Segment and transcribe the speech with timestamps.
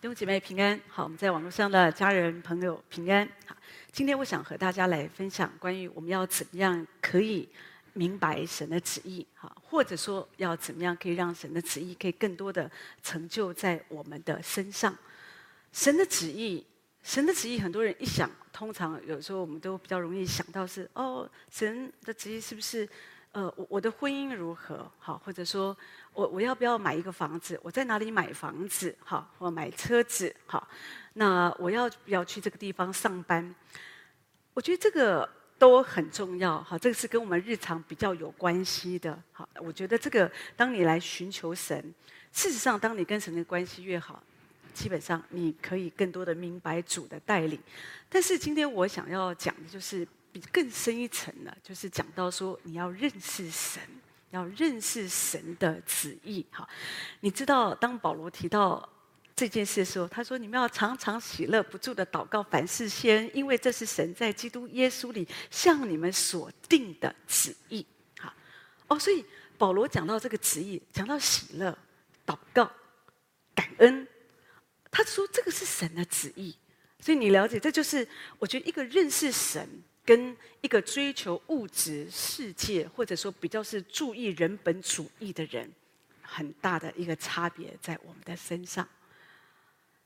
[0.00, 3.28] 弟兄姐妹平安，好，我们在网络上的家人朋友平安。
[3.44, 3.56] 好，
[3.90, 7.48] 今天我想和大家来分享关于我们要怎么样可以
[7.94, 12.70] 明白神的旨意，哈，或者说要怎么样可以让神的旨意可以更多的
[13.02, 14.96] 成就在我们的身上。
[15.72, 16.64] 神的旨意，
[17.02, 22.88] 神的旨意，很多人一想，通常有时候我们都比较容易想到是哦，神的旨意是不是？
[23.38, 24.90] 呃，我我的婚姻如何？
[24.98, 25.76] 好，或者说
[26.12, 27.56] 我我要不要买一个房子？
[27.62, 28.92] 我在哪里买房子？
[28.98, 30.34] 好，或买车子？
[30.44, 30.66] 好，
[31.12, 33.54] 那我要不要去这个地方上班？
[34.54, 36.60] 我觉得这个都很重要。
[36.60, 39.16] 好，这个是跟我们日常比较有关系的。
[39.30, 41.94] 好，我觉得这个当你来寻求神，
[42.32, 44.20] 事实上，当你跟神的关系越好，
[44.74, 47.56] 基本上你可以更多的明白主的带领。
[48.08, 50.04] 但是今天我想要讲的就是。
[50.32, 53.82] 比更深一层呢，就是讲到说，你要认识神，
[54.30, 56.44] 要认识神的旨意。
[56.50, 56.68] 哈，
[57.20, 58.88] 你知道，当保罗提到
[59.34, 67.86] 这件事的时候，他说：“你们要常常喜乐，不住的祷告，凡事谢恩，因为这是神在基督耶稣里向你们所定的旨意。”
[68.18, 68.34] 哈，
[68.88, 69.24] 哦，所以
[69.56, 71.76] 保罗讲到这个旨意，讲到喜乐、
[72.26, 72.70] 祷告、
[73.54, 74.06] 感恩，
[74.90, 76.54] 他说这个是神的旨意。
[77.00, 78.06] 所以你了解，这就是
[78.38, 79.66] 我觉得一个认识神。
[80.08, 85.70] 跟一个追求物质世界，或者说比较是注意人本主义的人，
[86.22, 88.88] 很大的一个差别在我们的身上。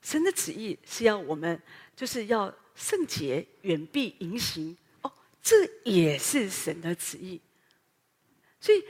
[0.01, 1.63] 神的旨意是要我们，
[1.95, 4.77] 就是要圣洁、远避淫行。
[5.03, 7.41] 哦，这也是神的旨意。
[8.61, 8.83] 所以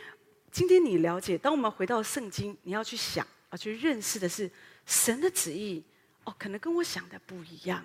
[0.50, 4.50] 今天你了解，当我们回到圣经，你要去想，要去认识的是
[4.86, 5.84] 神的旨意。
[6.24, 7.84] 哦，可能跟我想的不一样。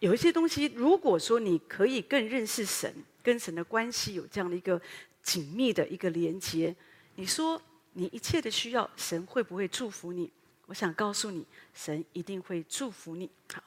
[0.00, 4.80] 有一些东西，如果说你可以更认识神，跟神的关系有这样的一个
[5.22, 6.74] 紧密的一个连接，
[7.16, 7.60] 你说
[7.94, 10.30] 你一切的需要，神会不会祝福你？
[10.66, 13.28] 我想告诉你，神一定会祝福你。
[13.52, 13.62] 好，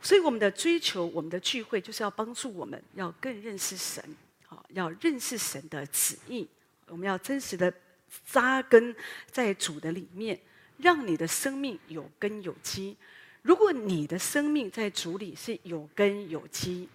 [0.00, 4.02] 所以我们的追求，我们的聚会，就是要帮助我们要更认识神，
[4.46, 6.48] 好，要认识神的旨意。
[6.86, 7.72] 我们要真实的
[8.24, 8.96] 扎根
[9.30, 10.40] 在主的里面，
[10.78, 12.96] 让你的生命有根有基。
[13.48, 16.86] 如果你的生命在主里是有根有基，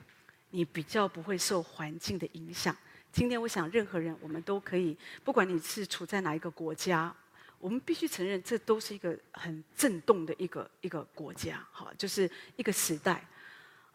[0.52, 2.78] 你比较不会受环境的影响。
[3.12, 7.12] 今天我想，任何人我们都可以，不管你是处在哪一个国家，
[7.58, 13.26] 我们必须承认，这都是一个很震动的一个一个国家，好，就是一个时代。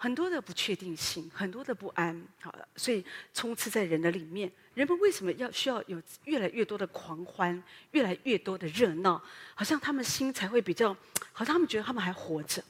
[0.00, 3.04] 很多的不确定性，很多的不安，好，所以
[3.34, 4.50] 充斥在人的里面。
[4.75, 7.60] 人们为什么要需要有越来越多的狂欢，
[7.91, 9.20] 越来越多的热闹？
[9.56, 10.97] 好像他们心才会比较，
[11.32, 12.62] 好像他们觉得他们还活着。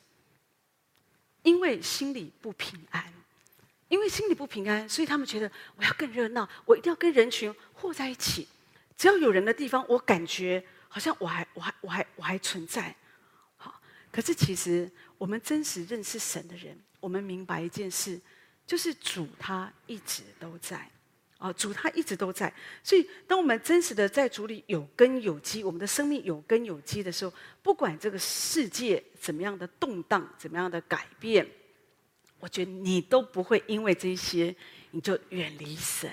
[1.43, 3.13] 因为心里不平安，
[3.89, 8.49] 因为心里不平安，所以他们觉得我要更热闹，我一定要跟人群和在一起。
[8.97, 12.97] 只要有人的地方，我感觉好像我还我还我还我还存在。
[13.59, 13.79] 好，
[14.11, 16.75] 可是其实我们真实认识神的人。
[17.01, 18.21] 我们明白一件事，
[18.67, 20.91] 就是主他一直都在，
[21.39, 22.53] 啊，主他一直都在。
[22.83, 27.33] 所以，当我们真实的在主里有根有基，我们的生命有根有基的时候，
[27.63, 31.47] 不管这个世界怎么样的动荡，怎么样的改变，
[32.41, 34.55] 我觉得你都不会因为这些
[34.91, 36.11] 你就远离神。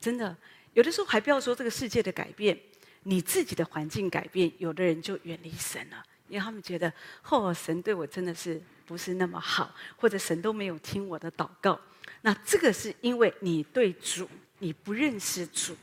[0.00, 0.36] 真的，
[0.74, 2.58] 有的时候还不要说这个世界的改变，
[3.04, 6.92] 你自己的环境改变，有的人就远离神了，因为他们觉得，
[7.28, 8.60] 哦，神对我真的是。
[8.84, 11.80] 不是那么好，或者神都没有听我的祷告，
[12.22, 14.28] 那这个是因为你对主
[14.58, 15.74] 你不认识主，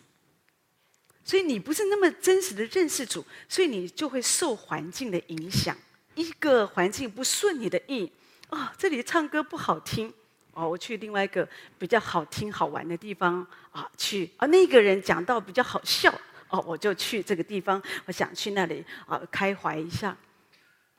[1.23, 5.75] 所以你不是那么真实的认识主，所以你就会受环境的影响。
[6.13, 8.11] 一个环境不顺你的意，
[8.49, 10.13] 啊、哦，这里唱歌不好听，
[10.53, 11.47] 哦，我去另外一个
[11.79, 16.13] 比较好听好玩的地方啊去，啊，那个人讲到比较好笑，
[16.49, 20.15] 哦，我就去这个地方，我想去那里啊开怀一下。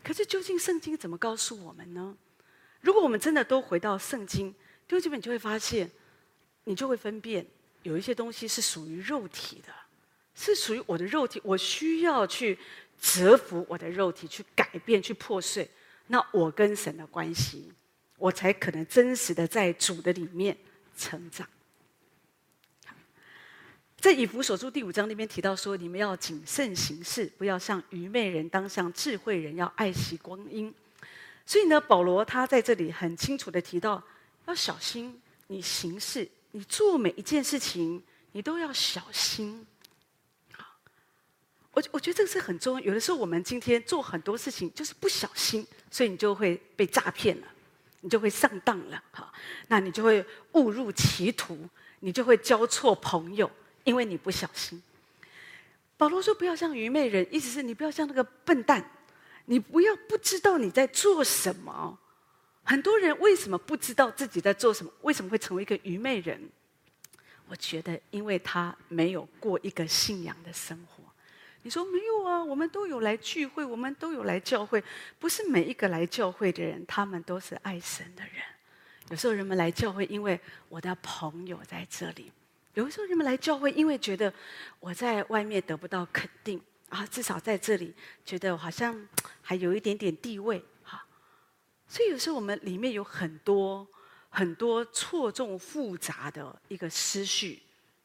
[0.03, 2.17] 可是究竟圣经怎么告诉我们呢？
[2.81, 4.55] 如果我们真的都回到圣经，
[4.89, 5.91] 就基本你就会发现，
[6.65, 7.47] 你就会分辨
[7.83, 9.73] 有一些东西是属于肉体的，
[10.35, 12.59] 是属于我的肉体，我需要去
[13.01, 15.69] 折服我的肉体，去改变，去破碎。
[16.07, 17.71] 那我跟神的关系，
[18.17, 20.57] 我才可能真实的在主的里面
[20.97, 21.47] 成长。
[24.01, 30.75] 在以弗所书第五章那边提到说，你们要谨慎行事，不要像愚昧人，当像智慧人，要爱惜光阴。
[31.45, 34.03] 所以呢，保罗他在这里很清楚的提到，
[34.47, 38.03] 要小心你行事，你做每一件事情，
[38.33, 39.67] 你都要小心。
[41.73, 42.87] 我我觉得这个是很重要。
[42.87, 47.47] 有的时候我们今天做很多事情就是不小心，所以你就会被诈骗了，
[48.01, 49.03] 你就会上当了。
[49.13, 49.31] 哈，
[49.69, 51.69] 那你就会误入歧途，
[51.99, 53.51] 你就会交错朋友。
[53.91, 54.81] 因为你不小心，
[55.97, 58.89] 保罗说不要像愚昧人，意思是你不要像那个笨蛋，
[59.47, 61.99] 你不要不知道你在做什么。
[62.63, 64.93] 很多人为什么不知道自己在做什么？
[65.01, 66.41] 为什么会成为一个愚昧人？
[67.49, 71.03] 我觉得，因为他没有过一个信仰的生活。
[71.63, 72.45] 你说没有啊？
[72.45, 74.81] 我们都有来聚会，我们都有来教会。
[75.19, 78.35] 不是每一个来教会的人，他们都是爱神的人。
[79.09, 80.39] 有时候人们来教会，因为
[80.69, 82.31] 我的朋友在这里；
[82.81, 84.33] 有时候人们来教会，因为觉得
[84.79, 87.95] 我在外面得不到肯定啊，至少在这里
[88.25, 89.07] 觉得好像
[89.43, 90.65] 还有一点点地位。
[90.83, 91.05] 哈
[91.87, 93.87] 所以有时候我们里面有很多
[94.31, 97.61] 很多错综复杂的一个思绪，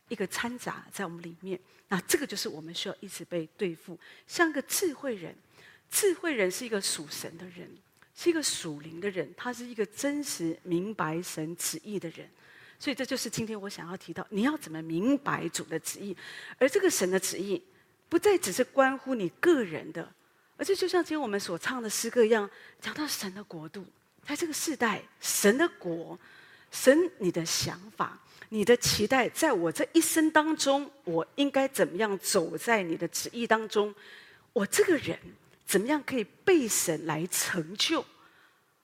[0.10, 1.58] 一个掺杂在我们里面。
[1.88, 3.98] 那这个就是我们需要一直被对付。
[4.28, 5.34] 像个智慧人，
[5.90, 7.70] 智慧人是一个属神的人，
[8.14, 12.30] 是一个属灵的人，他是一个真实明白神旨意的人。
[12.78, 16.16] 所以这就是今天我想要提到，你要怎么明白主的旨意，
[16.58, 17.62] 而这个神的旨意
[18.10, 20.12] 不再只是关乎你个人的。
[20.58, 22.50] 而且，就像今天我们所唱的诗歌一样，
[22.80, 23.86] 讲到神的国度，
[24.26, 26.18] 在这个世代，神的国，
[26.72, 28.18] 神你的想法、
[28.48, 33.94] 你的期待，在我这一生当中，我应该怎么样走在你的旨意当中？
[34.54, 35.20] 我这个人
[35.66, 38.06] 怎么样可以被神来成就？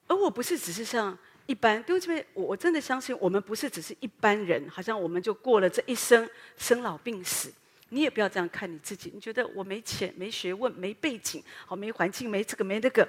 [0.07, 1.17] 而我不是只是像
[1.51, 7.51] 一般，因为这边我我真的相信，我们不是只是一般人，好像我们就过了这一生，生老病死。
[7.89, 9.11] 你也不要这样看你自己。
[9.13, 13.05] 你觉得我没钱、没学问、没背景，好没环境、没这个没那个。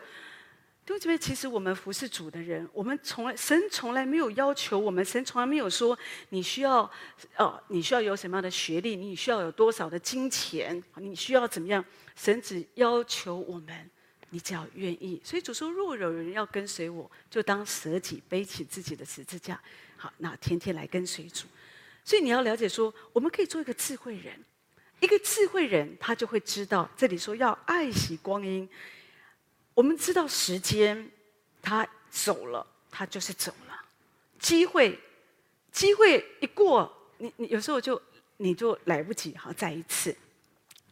[0.85, 1.17] 对不对？
[1.17, 5.97] 其实我们服侍主的人，我们从来神从来没有要求我们，神从来没有说
[6.31, 6.91] 你需要
[7.37, 11.85] 哦，你需要有什么样的学历，你需要有多少的金钱，你需要怎么样？
[12.17, 13.91] 神只要求我们，
[14.33, 15.21] 你只要愿意。
[15.23, 19.61] 所以主说，若有人要跟随我，就当舍己，背起自己的十字架。
[19.99, 21.47] 好，那天天来跟随主。
[22.03, 24.35] 所以你要了解说，我们可以做一个智慧人。
[25.01, 28.67] 一个智慧人，他就会知道，这里说要爱惜光阴。
[29.75, 31.11] 我们知道时间，
[31.61, 33.85] 他走了，他就是走了。
[34.39, 34.99] 机会，
[35.71, 38.01] 机会一过，你你有时候就
[38.39, 40.17] 你就来不及好再一次。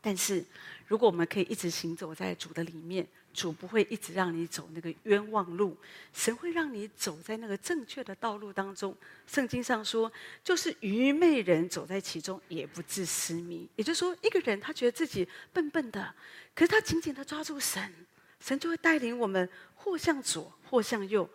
[0.02, 0.44] 但是，
[0.87, 3.08] 如果我们可以一直行走在主的里面。
[3.32, 5.77] 主不会一直让你走那个冤枉路，
[6.12, 8.97] 神会让你走在那个正确的道路当中。
[9.27, 10.11] 圣经上说，
[10.43, 13.69] 就是愚昧人走在其中，也不致失迷。
[13.77, 16.15] 也就是说，一个人他觉得自己笨笨的，
[16.55, 17.94] 可是他紧紧的抓住神，
[18.41, 21.29] 神就会带领我们或向左，或向右。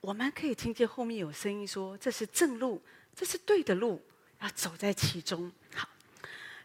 [0.00, 2.82] 我们可以听见后面有声音说：“这是正路，
[3.14, 4.02] 这是对的路，
[4.40, 5.88] 要走在其中。”好，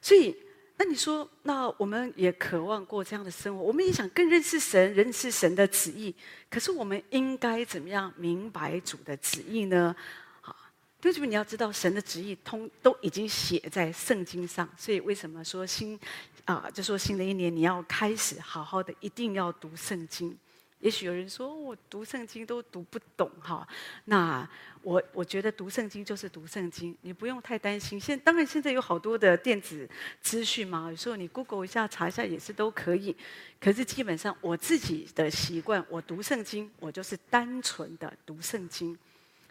[0.02, 0.36] 所以。
[0.82, 6.16] 那你说，那我们也渴望过这样的生活，我们也想更认识神，认识神的旨意。
[6.50, 9.94] 可是我们应该怎么样明白主的旨意呢？
[10.40, 10.56] 好，
[11.02, 16.00] 就是你要知道神的旨意通都已经写在圣经上，所以为什么说新
[16.46, 20.38] 啊，就说新的一年你要开始好好的，一定要读圣经。
[20.80, 23.68] 也许有人说，我读圣经都读不懂哈，
[24.06, 24.50] 那
[24.82, 28.00] 我我觉得读圣经就是读圣经，你不用太担心。
[28.00, 29.88] 现当然现在有好多的电子
[30.22, 33.14] 资讯嘛，有时候你 Google 一下查一下也是都可以。
[33.60, 38.98] 可是基本上我自己的习惯，我读圣经，我就是单纯的读圣经。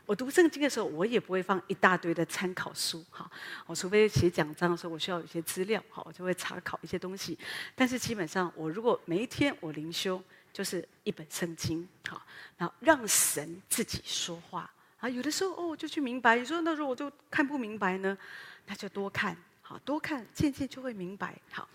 [0.06, 3.30] 我读圣经的时候，我也不会放一大堆的参考书哈，
[3.66, 7.38] 我除非写讲章的时候，我需要有些资料，好，我就会查考一些东西。
[7.74, 10.22] 但是基本上，我如果每一天我灵修。
[10.58, 12.20] 就是一本圣经，好，
[12.56, 15.08] 然后让神自己说话啊。
[15.08, 16.34] 有的时候哦，就去明白。
[16.34, 18.18] 你说那时候我就看不明白呢，
[18.66, 21.40] 那就多看，好，多看，渐渐就会明白。
[21.52, 21.68] 好，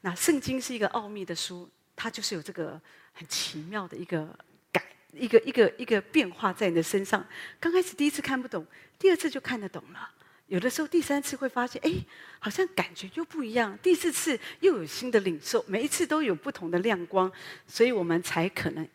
[0.00, 2.80] 那圣经是一个奥秘的书，它就是有这个
[3.12, 4.26] 很奇妙的一个
[4.72, 7.22] 改，一个一个一个变化在你的身上。
[7.60, 8.66] 刚开始第一次看不懂，
[8.98, 10.10] 第二次就看得懂了。
[10.52, 11.90] 有的时候第三次会发现，哎，
[12.38, 13.76] 好像感觉又不一样。
[13.82, 17.32] 第四次又有新的领受，每一次都有不同的亮光，
[17.66, 18.86] 所以我们才可能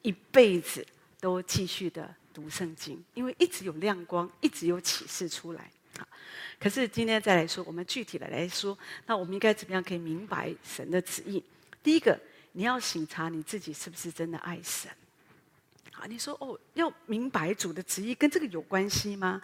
[0.00, 0.82] 一辈子
[1.20, 5.70] 都继续的读圣经，因为一直有亮光，一直有启示出来。
[5.98, 6.08] 好，
[6.58, 11.44] 可是今天再来说，我们具体的来说，那我们应该怎么样可以明白神的旨意？
[11.82, 12.18] 第一个，
[12.52, 14.90] 你要省察你自己是不是真的爱神。
[16.06, 19.40] 你说哦，要明白主的旨意跟这个有关系吗？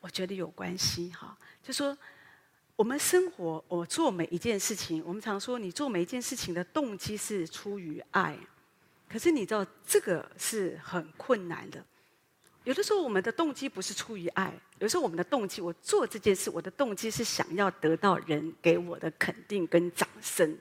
[0.00, 1.10] 我觉得有关系。
[1.10, 1.96] 哈，就说
[2.76, 8.36] 我们生活，我做每一件事情，我们常说你做每一件事情的动机是出于爱，
[9.08, 11.84] 可是你知道这个是很困难的。
[12.64, 20.56] 有的时候我们的动机不是出于爱，有时候我们的动机，我做这件事，我的动机是想要得到人给我的肯定跟掌声，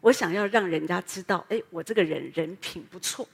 [0.00, 3.28] 我想要让人家知道，哎，我这个人人品不错。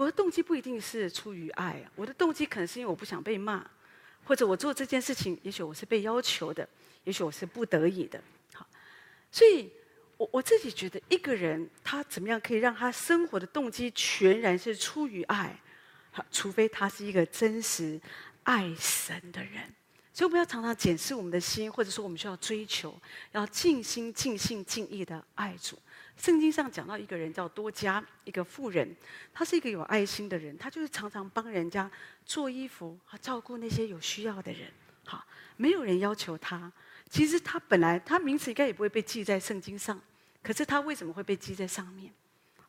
[0.00, 3.62] 我的动机不一定是出于爱，我的动机可能是因为我不想被骂，
[4.24, 6.66] 或者我做这件事情，也许我是被要求的，
[7.04, 8.18] 也许我是不得已的。
[8.54, 8.66] 好，
[9.30, 9.70] 所以
[10.16, 15.54] 我我自己觉得，一个人他怎么样可以让他生活的动机全然是出于爱？
[16.12, 18.00] 好，除非他是一个真实
[18.44, 19.70] 爱神的人。
[20.14, 22.98] 所以我们要常常检视我们的心，或者说我们需要追求，
[23.32, 25.78] 要尽心、尽性、尽意的爱主。
[26.20, 28.94] 圣经上讲到一个人叫多加，一个富人，
[29.32, 31.90] 他是一个有爱心的人，他就是常常帮人家
[32.26, 34.70] 做衣服，和照顾那些有需要的人。
[35.06, 35.24] 好，
[35.56, 36.70] 没有人要求他。
[37.08, 39.98] 其实他本来他名字应该也不会被记在圣经上，
[40.42, 42.12] 可是他为什么会被记在上面？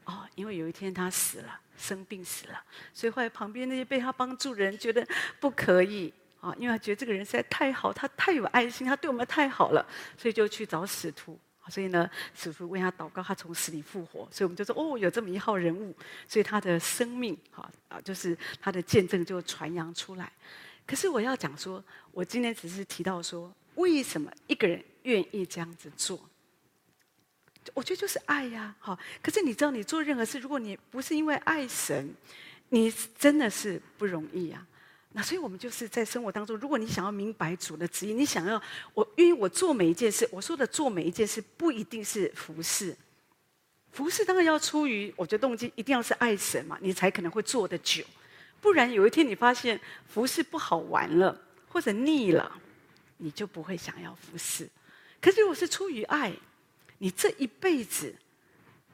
[0.06, 5.06] 哦，因为有一天他死了，生病死了，所以后来旁边那些被他帮助的人觉得
[5.42, 9.86] 不可以啊，因为他觉得这个人实在太好，他太有爱心，他对我们太好了，
[10.18, 11.38] 所以就去找使徒。
[11.70, 14.28] 所以呢，使徒为他祷告，他从死里复活。
[14.32, 15.96] 所以我们就说，哦，有这么一号人物，
[16.28, 20.32] 所以他的生命，哈啊，就是他的见证就传扬出来。
[20.86, 26.20] 可是我要讲说，我今天只是提到说，为什么一个人愿意这样子做？
[27.76, 28.98] 我觉得就是爱呀，好。
[29.22, 32.14] 可是你知道，你做任何事，如果你不是因为爱神，
[32.70, 34.66] 你真的是不容易呀。
[35.14, 38.62] 那所以我们就是在生活当中，如果你想要明白主的旨意，你想要
[38.94, 42.96] 我，因为我做每一件事，我说的做每一件事不一定是服侍，
[43.92, 48.02] 服侍当然要出于我觉得动机一定要是爱神嘛，你才可能会做得久。
[48.62, 49.78] 不然有一天你发现
[50.08, 51.38] 服侍不好玩了，
[51.68, 52.50] 或者腻了，
[53.18, 54.70] 你就不会想要服侍。
[55.20, 56.32] 可是如果是出于爱，
[57.00, 58.16] 你这一辈子，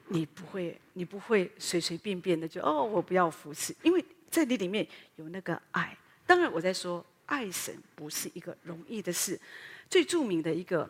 [0.08, 4.84] 你不会，你不会随随便便的就哦，我不要服侍，因为在你里面
[5.14, 5.96] 有那个爱。
[6.28, 9.40] 当然我在说爱神不是一个容易的事。
[9.88, 10.86] 最著名的一个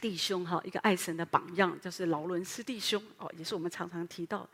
[0.00, 4.48] 弟兄哈，一个爱神的榜样就是劳伦斯弟兄哦，也是我们常常提到。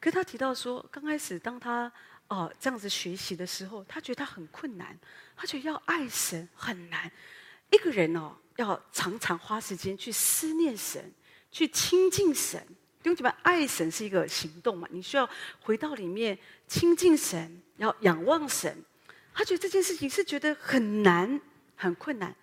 [0.00, 1.92] 可他提到说，刚开始当他
[2.28, 4.96] 哦这样子学习的时候，他觉得他很困难，
[5.36, 7.10] 他觉得要爱神很难。
[7.72, 11.12] 一个人哦，要常常花时间去思念神。
[11.50, 12.62] 去亲近神，
[13.02, 14.86] 弟兄姐妹，爱神是一个行动嘛？
[14.92, 15.28] 你需要
[15.62, 18.84] 回到里面亲近神，要仰望神。
[19.38, 21.40] 他觉得这件事情是觉得很难、
[21.76, 22.34] 很困难，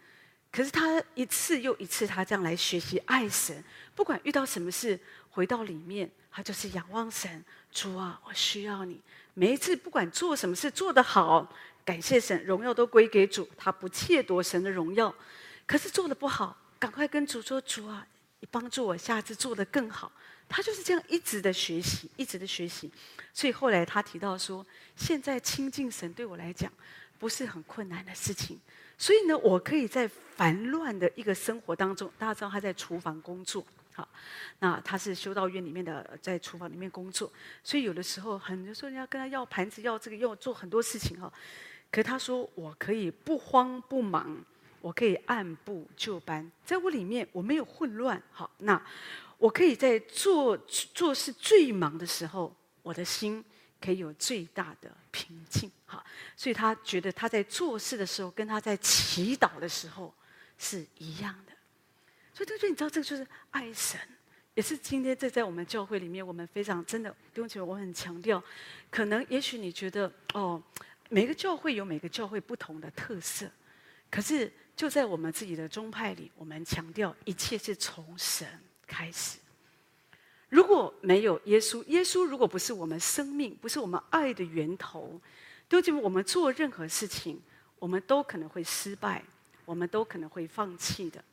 [0.50, 3.62] 可是他一次又一次，他这样来学习爱神。
[3.94, 4.98] 不管遇到什么事，
[5.30, 7.44] 回到里面，他就是仰望神。
[7.70, 9.02] 主啊，我需要你。
[9.34, 13.46] 每一次不管做什么事做得好，感谢神，荣耀都归给主。
[13.58, 15.14] 他不窃夺神的荣耀，
[15.68, 18.08] 可是做得不好，赶快跟主说：主啊。
[18.40, 20.10] 你帮助我下次做得更好，
[20.48, 22.90] 他就是这样一直的学习，一直的学习。
[23.34, 26.72] 所以后来他提到说，现在亲近神对我来讲
[27.20, 28.60] 不是很困难的事情。
[28.98, 34.08] 所以呢，我可以在烦乱的一个生活当中，大家知道他在厨房工作，好，
[34.60, 37.30] 那他是修道院里面的，在厨房里面工作。
[37.64, 41.32] 所以有的时候，很多时候人家跟他要盘子，要这个，要做很多事情哈。
[41.92, 44.38] 可他说，我可以不慌不忙。
[44.82, 48.22] 我可以按部就班，在我里面我没有混乱。
[48.32, 48.80] 好，那
[49.38, 53.44] 我可以在做做事最忙的时候，我的心
[53.82, 55.70] 可以有最大的平静。
[55.86, 56.04] 好，
[56.36, 60.13] 所以他觉得他在做事的时候，跟他在祈祷的时候
[60.58, 61.54] 是一样的。
[62.34, 64.00] 所以，他说：“你知道，这个就是爱神，
[64.54, 68.44] 也是今天这在我们教会里面，我们非常真的弟兄姐妹，我很强调。
[68.89, 70.62] 可能也许你觉得哦，
[71.10, 73.50] 每个教会有每个教会不同的特色，
[74.10, 78.46] 可是。”就在我们自己的宗派里，我们强调一切是从神
[78.86, 79.39] 开始。
[80.50, 85.20] 如果没有耶稣，耶稣如果不是我们生命，不是我们爱的源头，
[85.68, 87.42] 究竟我们做任何事情，
[87.80, 89.24] 我们都可能会失败，
[89.65, 91.24] 我们都可能会放弃的。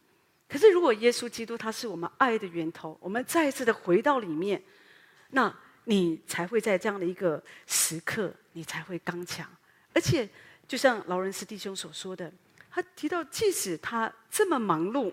[0.49, 4.62] 可是，如果耶稣基督他是我们爱的源头，我们再一次的回到里面，
[5.30, 5.54] 那
[5.85, 9.49] 你才会在这样的一个时刻，你才会刚强。
[9.94, 10.28] 而且，
[10.66, 12.32] 就像劳伦斯弟兄所说的。
[12.75, 15.12] 他提到，即使他这么忙碌，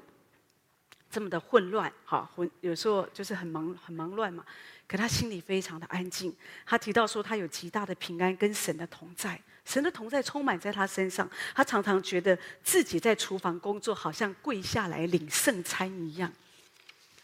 [1.11, 4.45] 这么的混乱，哈，混有时候就是很忙很忙乱嘛，
[4.87, 6.35] 可他心里非常的安静。
[6.65, 11.29] 他提到说，他有极大的平安跟神的同在，神的同在充满在他身上。
[11.55, 16.31] 他常常觉得自己在厨房工作，好像跪下来领圣餐一样。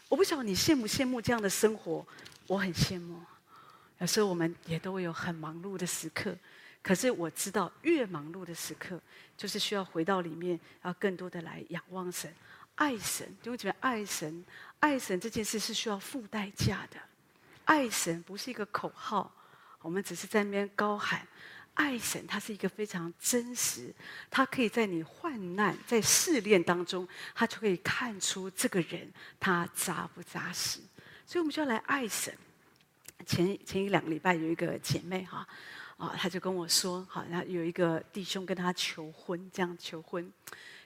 [0.09, 2.05] 我不晓得你羡不羡慕这样的生活，
[2.47, 3.21] 我很羡慕。
[3.99, 6.35] 有时候我们也都会有很忙碌的时刻。
[6.81, 9.01] 可是我知道，越忙碌的时刻，
[9.35, 12.31] 就是需要回到里面，要更多的来仰望神、
[12.75, 13.27] 爱神。
[13.44, 14.46] 因为觉得爱神、
[14.79, 17.00] 爱神这件事是需要付代价的。
[17.65, 19.34] 爱神不是一个口号，
[19.82, 21.27] 我们只是在那边高喊。
[21.74, 23.94] 爱神，它是一个非常真实，
[24.29, 30.79] 它可以在你患难、在试炼当中，它就可以看出这个人他扎不扎实。
[31.25, 32.34] 所以，我们就要来爱神。
[33.25, 35.46] 前前一两个礼拜有一个姐妹哈。
[35.98, 40.29] 啊，她就跟我说，好，然后有一个弟兄跟她求婚，这样求婚，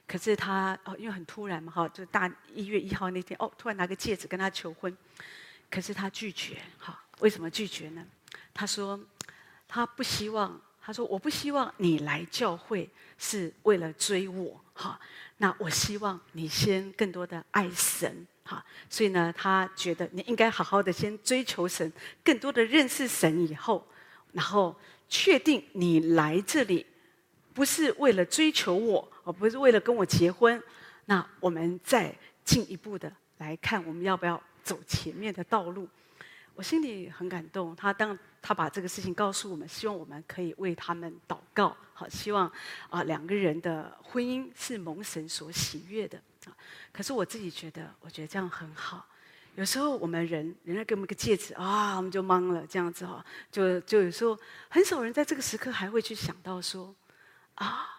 [0.09, 4.97] 可是他哦，因为很突然嘛，哈，就大一月一号那天，哦，突然拿个戒指跟他求婚，
[5.69, 8.03] 可是他拒绝，哈，为什么拒绝呢？
[8.51, 8.99] 他说
[9.67, 12.89] 他不希望，他说我不希望你来教会
[13.19, 14.99] 是为了追我，哈，
[15.37, 23.87] 那我希望你先更多的爱神，哈，所以呢，他觉得你应该好好的先追求神，更多的认识神以后，
[24.31, 24.75] 然后
[25.07, 26.83] 确定你来这里。
[27.51, 30.61] 不是为了追求我，不是为了跟我结婚，
[31.05, 35.87] 那我们再进一步的来看，我们要不要走前面的道路？
[36.55, 37.75] 我心里很感动。
[37.75, 41.75] 他当他把这个事情告诉我们，希望我们可以为他们祷告。
[41.93, 42.51] 好，希望
[42.89, 46.17] 啊两个人的婚姻是蒙神所喜悦的。
[46.45, 46.55] 啊，
[46.91, 49.05] 可是我自己觉得，我觉得这样很好。
[49.55, 54.37] 有时候我们人，人家给我们个戒指啊，我们就懵了，这样子哈，就就有时候
[54.69, 56.95] 很少人在这个时刻还会去想到说。
[57.55, 57.98] 啊，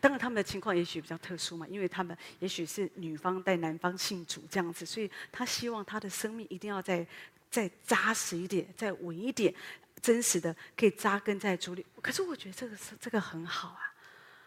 [0.00, 7.06] 当然他们的情况也许比较特殊嘛，因为他们也许是女方带男方信主这样子，所以他希望他的生命一定要再
[7.50, 9.52] 再扎实一点，再稳一点，
[10.00, 11.84] 真实的可以扎根在主里。
[12.00, 13.92] 可是我觉得这个是这个很好啊，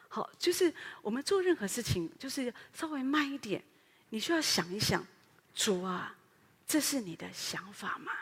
[0.08, 3.62] 好，就是我们做任何事情，就是稍微慢一点，
[4.10, 5.06] 你需要想一想，
[5.54, 6.16] 主啊，
[6.66, 8.14] 这是你的想法吗？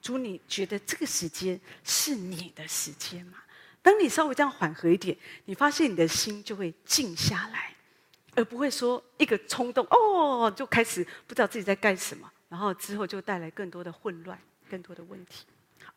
[0.00, 3.38] 主，你觉得这个时间是你的时间吗？
[3.82, 7.74] 当你稍微这样缓和一点，你发现你的心就会静下来，
[8.36, 14.38] 而不会说一个冲动哦，就开始不知道自己在干什么，然后之后就带来更多的混乱、
[14.70, 15.46] 更多的问题。
[15.84, 15.92] 好，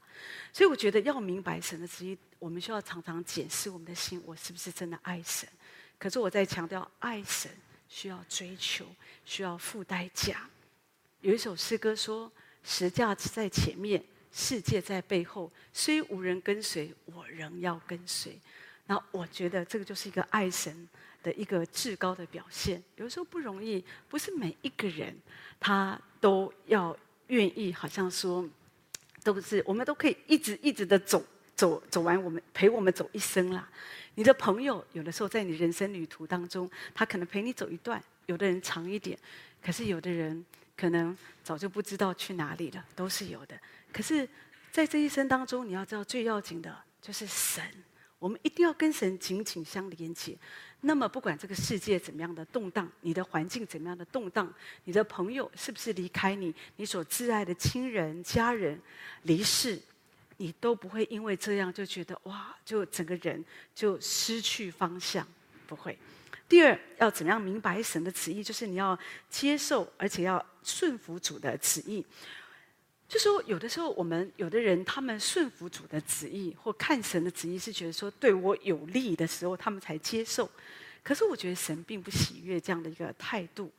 [0.52, 5.48] 所以我觉得要明白神的旨意，我们需要常常检视我们的心，我是不是真的爱神？
[6.00, 7.52] 可是我在强调，爱神
[7.88, 8.84] 需要追求，
[9.26, 10.50] 需要付代价。
[11.22, 12.32] 有一首诗歌说
[12.66, 14.04] ：“十架在前面。”
[14.38, 18.38] 世界在背后，虽无人跟随，我仍要跟随。
[18.86, 20.90] 那我觉得这个就是一个爱神
[21.24, 22.84] 的一个至高的表现。
[22.98, 25.18] 有时候不容易，不是每一个人
[25.58, 26.96] 他都要
[27.28, 28.46] 愿意，好像说
[29.24, 31.24] 都是我们都可以一直一直的走
[31.56, 33.68] 走走完我们陪我们走一生啦。
[34.16, 39.18] 你的朋友有的时候在你人生旅途当中，他可能陪你走一段，有的人长一点，
[39.64, 43.58] 可是有的人可能早就不知道去哪里了，都是有的。
[43.96, 44.28] 可是，
[44.74, 47.64] 在这一生当中，你要知道最要紧的就是神。
[48.20, 50.38] 我们一定要跟神紧紧相连接。
[50.82, 54.54] 那么，不管这个世界怎么样的动荡，你的环境怎么样的动荡，
[54.84, 58.78] 你的朋友是不是离开你，你所挚爱的亲人、家人
[59.22, 59.82] 离世，
[60.36, 63.42] 你都不会因为这样就觉得哇，就整个人
[63.74, 65.26] 就失去方向，
[65.66, 65.98] 不会。
[66.50, 68.44] 第二，要怎么样明白神的旨意？
[68.44, 72.06] 就是你要接受，而且要顺服主的旨意。
[73.08, 80.50] 就说有的时候，我们有的人他们顺服主的旨意，或看神的旨意，是觉得说对我有利的时候，他们才接受。
[81.04, 83.72] 可是我觉得神并不喜悦这样的一个态度。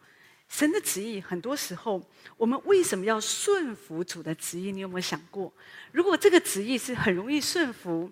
[0.49, 2.01] 神的旨意很多时候，
[2.37, 4.71] 我们为什么要顺服主的旨意？
[4.71, 5.53] 你有没有想过？
[5.91, 8.09] 如果这个旨意是很容易顺服，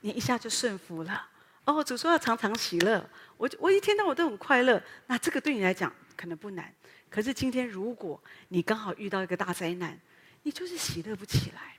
[0.00, 1.28] 你一下就顺服了。
[1.66, 6.74] 哦，主说要常常喜乐，我我一天到晚都很快乐，那这个对你来讲可能不难。
[7.10, 10.00] 可是今天如果你刚好遇到一个大灾难，
[10.44, 11.78] 你就是喜乐不起来，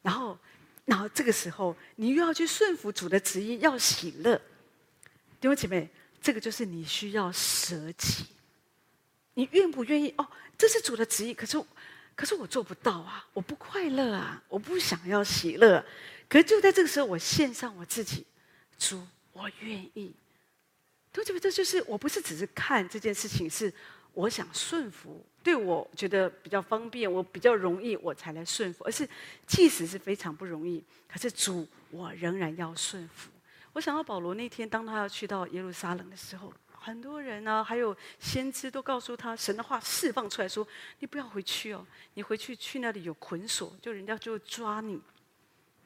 [0.00, 0.38] 然后，
[0.84, 4.36] 然后这个时候，你又要去顺服主的旨意，要喜乐。
[5.40, 5.90] 弟兄姐妹，
[6.22, 8.26] 这个就是你需要舍己。
[9.34, 10.14] 你愿不愿意？
[10.16, 11.60] 哦，这是主的旨意，可是，
[12.14, 15.84] 可是我做不到啊，我不快乐啊，我不想要喜乐。
[16.28, 18.24] 可是就在这个时候，我献上我自己，
[18.78, 20.14] 主，我愿意。
[21.12, 23.74] 弟兄姐妹，这就是我不是只是看这件事情是。
[24.14, 28.84] 我想顺服，对我觉得比较方便，我比较容易，我才来顺服。
[28.84, 29.08] 而是
[29.46, 33.30] 即使是非常不容易，可是主，我仍然要顺服。
[33.72, 40.66] 我想到保罗那天，当他要去到耶路撒冷的时候，很多人呢、还有先知都告诉他，神的话释放出来说
[41.00, 45.02] ：“你不要回去哦，你回去去那里有捆锁，就人家就会抓你。”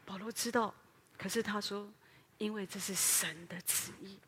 [0.04, 0.74] 保罗知道，
[1.16, 1.90] 可是他说
[2.36, 4.18] ：“因为这是神的旨意。”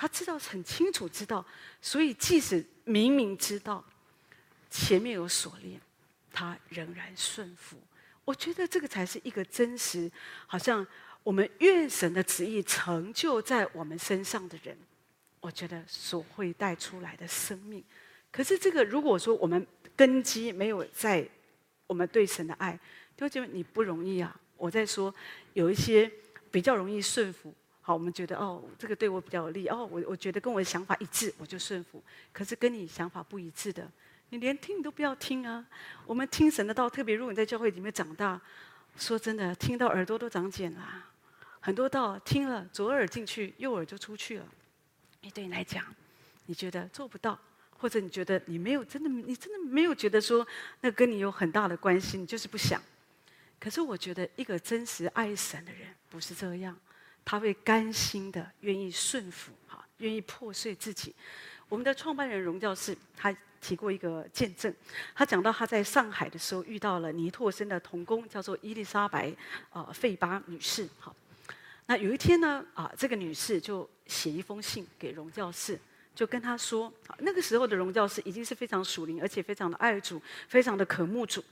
[0.00, 1.44] 他知道很清楚，知道，
[1.82, 3.84] 所以即使明明知道
[4.70, 5.78] 前面有锁链，
[6.32, 7.76] 他仍然顺服。
[8.24, 10.10] 我觉得这个才是一个真实，
[10.46, 10.86] 好像
[11.22, 14.74] 我们愿神的旨意成就在我们身上的人，
[15.38, 17.84] 我觉得所会带出来的生命。
[18.32, 21.28] 可是这个，如果说我们根基没有在
[21.86, 22.80] 我们对神的爱，
[23.18, 24.34] 就觉得你不容易啊。
[24.56, 25.14] 我在说
[25.52, 26.10] 有一些
[26.50, 27.54] 比较容易顺服。
[27.82, 32.02] 好，我们觉得哦，这个对我比较有利哦，我我觉得跟我的想法一致，我就顺服。
[32.32, 33.90] 可是跟你想法不一致的，
[34.28, 35.64] 你连听你都不要听啊！
[36.06, 38.40] 我们听神的道，特别如果你在教会里面长大，
[38.96, 41.06] 说真的，听到耳朵都长茧啦。
[41.60, 44.46] 很多道听了，左耳进去，右耳就出去了。
[45.22, 45.84] 你对你来讲，
[46.46, 47.38] 你觉得做不到，
[47.78, 50.46] 或者你觉得你没有真的，你真的没有觉得说
[50.80, 52.80] 那跟你有很大的关系，你就是不想。
[53.58, 56.74] 可是我觉得一个真实爱神的人不是这样，
[57.24, 61.14] 他会甘心的愿意顺服，哈，愿意破碎自己。
[61.68, 64.74] 我们的创办人荣教士他提过一个见证，
[65.14, 69.32] 他讲到他在上海的时候遇到了尼拓生的童工，叫做伊丽莎白
[69.70, 71.14] 啊费巴女士，哈。
[71.86, 75.78] 那有一天呢，啊，这个女士就写一封信给荣教士，
[76.14, 81.44] 就跟他说，那个时候的荣教士已经是非常属灵，而且非常的爱主，非常的渴慕主。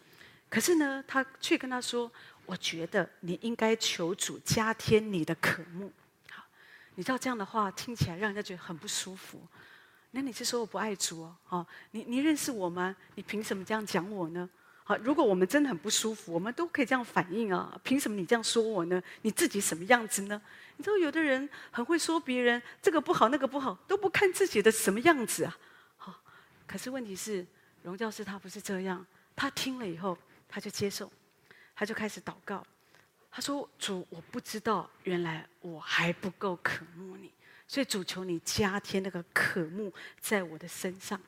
[0.49, 2.11] 可是呢，他却跟他说
[2.49, 5.93] ：“我觉得你应该求主加添你的渴慕。”
[6.33, 6.43] 好，
[6.95, 9.39] 你知道这样的话听起来让人家觉得很不舒服。
[10.13, 11.37] 那你是说我不爱主哦？
[11.45, 12.97] 好，你你认识我吗？
[13.17, 14.49] 你凭什么这样讲我呢？
[14.83, 17.79] 好，如果我们真的很不舒服，我们都可以这样反应啊。
[17.85, 19.03] 凭什么你这样说我呢？
[19.21, 20.41] 你自己什么样子呢？
[20.79, 25.59] 你知道有的人很会说别人这个不好那个不好，都不看自己的什么样子啊。
[25.99, 26.19] 好，
[26.67, 27.47] 可是问题是，
[27.83, 29.05] 荣教师他不是这样，
[29.37, 30.17] 他听了以后
[30.49, 31.13] 他就接受，
[31.79, 32.67] 他就开始祷告。
[33.31, 37.31] 他说：“主，我不知道，原来我还不够渴慕你，
[37.69, 41.21] 所以主求你加添那个渴慕在我的身上。”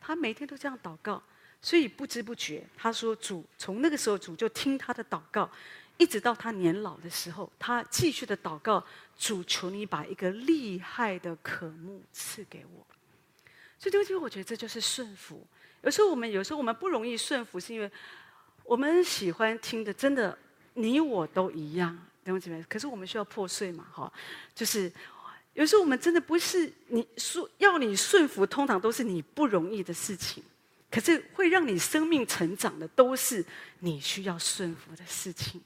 [0.00, 1.22] 他每天都这样祷告。
[1.60, 5.50] 所以不知不觉，他说主从那个时候主就听他的祷告，
[5.98, 8.82] 一直到他年老的时候，他继续的祷告，
[9.18, 12.86] 主求你把一个厉害的渴慕赐给我。
[13.78, 15.46] 所以这个，我觉得这就是顺服。
[15.82, 17.90] 有时候我们有时候我们不容易顺服，是因为
[18.70, 20.38] 我们喜欢听的真的
[20.74, 21.90] 你我都一样，
[22.24, 22.62] 懂我意思没？
[22.68, 24.12] 可是我们需要破碎嘛，哈，
[24.54, 24.92] 就是
[25.54, 30.40] 有时候我们真的不是你说要你顺服，通常都是你不容易的事情。
[30.88, 33.44] 可是会让你生命成长的，都是
[33.80, 35.60] 你需要顺服的事情。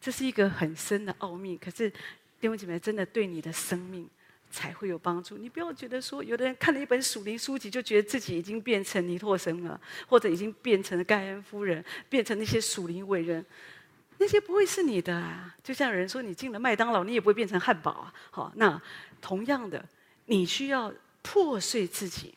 [0.00, 1.56] 这是一个很深的奥秘。
[1.56, 4.08] 可是弟兄姐妹，真的对你的生命
[4.50, 5.36] 才会有帮助。
[5.36, 13.44] 你不要觉得说，有的人看了一本属灵书籍，就觉得自己已经变成尼拓生了，或者已经变成了盖恩夫人，变成那些属灵伟人。
[14.18, 15.54] 那些不会是你的啊。
[15.62, 18.14] 就像有人说，你进了麦当劳，你也不会变成汉堡啊。
[18.30, 18.80] 好，那
[19.20, 19.84] 同样的，
[20.26, 22.34] 你需要破碎自己。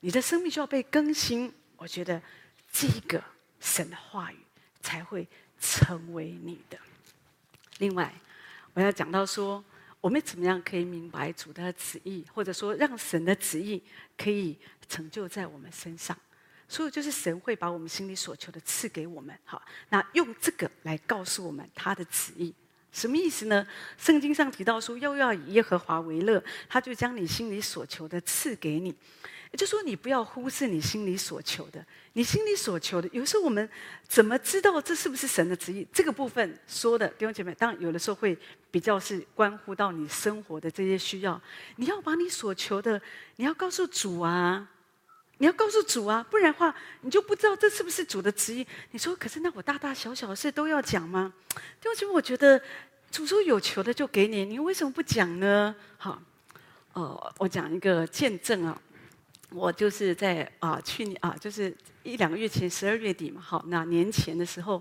[0.00, 2.20] 你的生命需要被更新，我觉得
[2.72, 3.22] 这个
[3.60, 4.36] 神的话语
[4.80, 5.26] 才会
[5.60, 6.78] 成为你的。
[7.78, 8.12] 另外，
[8.74, 9.62] 我要讲到说，
[10.00, 13.82] 我们怎么样可以明白主的旨意，或者说让神的旨意
[14.16, 14.58] 可以
[14.88, 16.16] 成就在我们身上。
[16.66, 19.36] 所以，就是神会把我们心里所求的赐给我们。
[19.44, 22.54] 好，那用这个来告诉我们他的旨意，
[22.92, 23.66] 什么意思呢？
[23.96, 28.94] 圣经上提到说，又要以耶和华为乐，他就将你心里所求的赐给你。
[29.52, 31.84] 也就是说，你不要忽视你心里所求的。
[32.12, 33.68] 你心里所求的，有时候我们
[34.06, 35.86] 怎么知道这是不是神的旨意？
[35.92, 38.36] 这个部分说的弟兄姐妹，当然有的时候会
[38.70, 41.40] 比较是关乎到你生活的这些需要。
[41.76, 43.00] 你要把你所求的，
[43.36, 44.68] 你要告诉主啊，
[45.40, 48.66] 你要告诉主啊，不然的话，你就不知道这是不是主的旨意。
[48.90, 51.32] 你说，可是那我大大小小的事都要讲吗？
[51.80, 52.60] 弟兄姐妹，我觉得
[53.10, 55.74] 主说有求的就给你，你为什么不讲呢？
[55.96, 56.20] 好，
[56.92, 58.78] 哦，我讲一个见证啊。
[59.48, 64.80] 我就是在啊，去年啊，就是一两个月前，十二月底嘛，好，那年前的时候，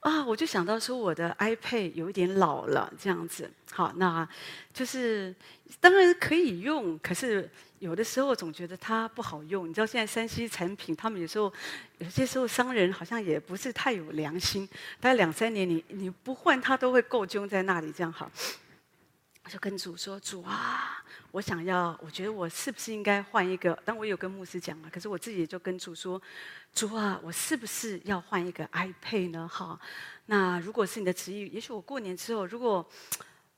[0.00, 4.26] 啊，我就想到说我的 iPad 有一点老了，这样子，好，那
[4.72, 5.32] 就是
[5.78, 7.48] 当然可以用，可是
[7.80, 9.68] 有的时候总觉得它不好用。
[9.68, 11.52] 你知道现在山西产品，他们有时候
[11.98, 14.68] 有些时候商人好像也不是太有良心，
[15.00, 18.30] 大概两三年你你不换它都会够揪在那里，这样好。
[19.42, 23.76] 我就跟主说：“主啊，我想要，我觉得我是不是应该换一个？
[23.86, 26.20] 但我有跟牧师讲了，可是我自己也就跟主说：
[26.74, 29.48] 主啊，我是不是要换一个 iPad 呢？
[29.48, 29.80] 哈，
[30.26, 32.86] 那如果是你的旨意，也许我过年之后，如果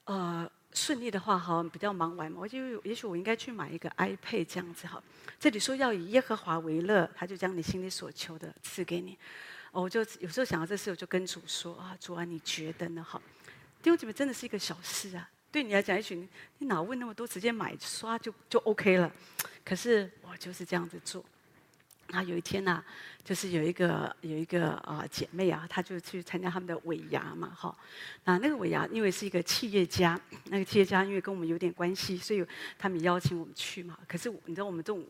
[0.05, 5.03] 呃顺利的话，哈，比较忙完嘛，我就也许我应该去买一个 iPad 这样子哈。
[5.39, 9.19] 这里说要以耶和华为乐，他就将你心里所求的赐给你。
[9.71, 13.03] 我就有时候想到这事，我就跟主说：啊，主啊，你觉得呢？
[13.03, 13.21] 哈，
[13.83, 19.13] 弟兄姐妹，真的是一个小事啊。”对你来讲，也许你你哪问那么多，直接买刷就就 OK 了。
[19.63, 21.23] 可是我就是这样子做。
[22.13, 22.85] 那有一天呢、
[23.25, 27.75] 就是有一个有一个啊、姐妹啊，她就去参加他们的尾牙嘛，哈。
[28.25, 32.47] 那那个尾牙因为是一个企业家，那个企业家因为跟我们有点关系，所以
[32.79, 33.99] 他们邀请我们去嘛。
[34.07, 35.03] 可是你知道我们这种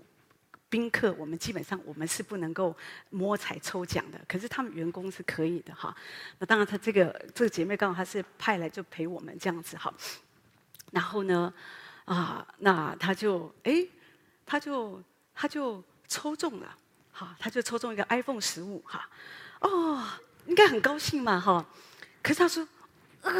[0.68, 2.74] 宾客，我们基本上我们是不能够
[3.10, 4.20] 摸彩抽奖的。
[4.28, 5.94] 可是他们员工是可以的哈。
[6.38, 9.92] 那当然，她这个这个姐妹刚好她是派来就陪我们这样子哈。
[10.92, 11.52] 然后呢，
[12.04, 13.84] 啊，那他就哎，
[14.44, 15.02] 他就
[15.34, 16.76] 他就抽中了，
[17.12, 19.08] 哈，他就抽中一个 iPhone 十五，哈，
[19.60, 20.02] 哦，
[20.46, 21.64] 应该很高兴嘛，哈。
[22.22, 22.66] 可是他说，
[23.20, 23.32] 呃，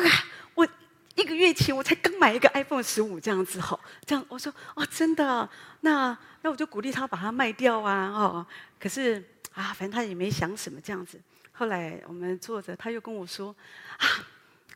[0.54, 0.68] 我
[1.14, 5.48] 一个月前我才刚买一个 iPhone 十五这样子哈，这样我说哦，真的，
[5.80, 8.46] 那那我就鼓励他把它卖掉啊哦。
[8.78, 11.20] 可是啊，反正他也没想什么这样子。
[11.52, 13.54] 后来我们坐着，他又跟我说
[13.98, 14.06] 啊，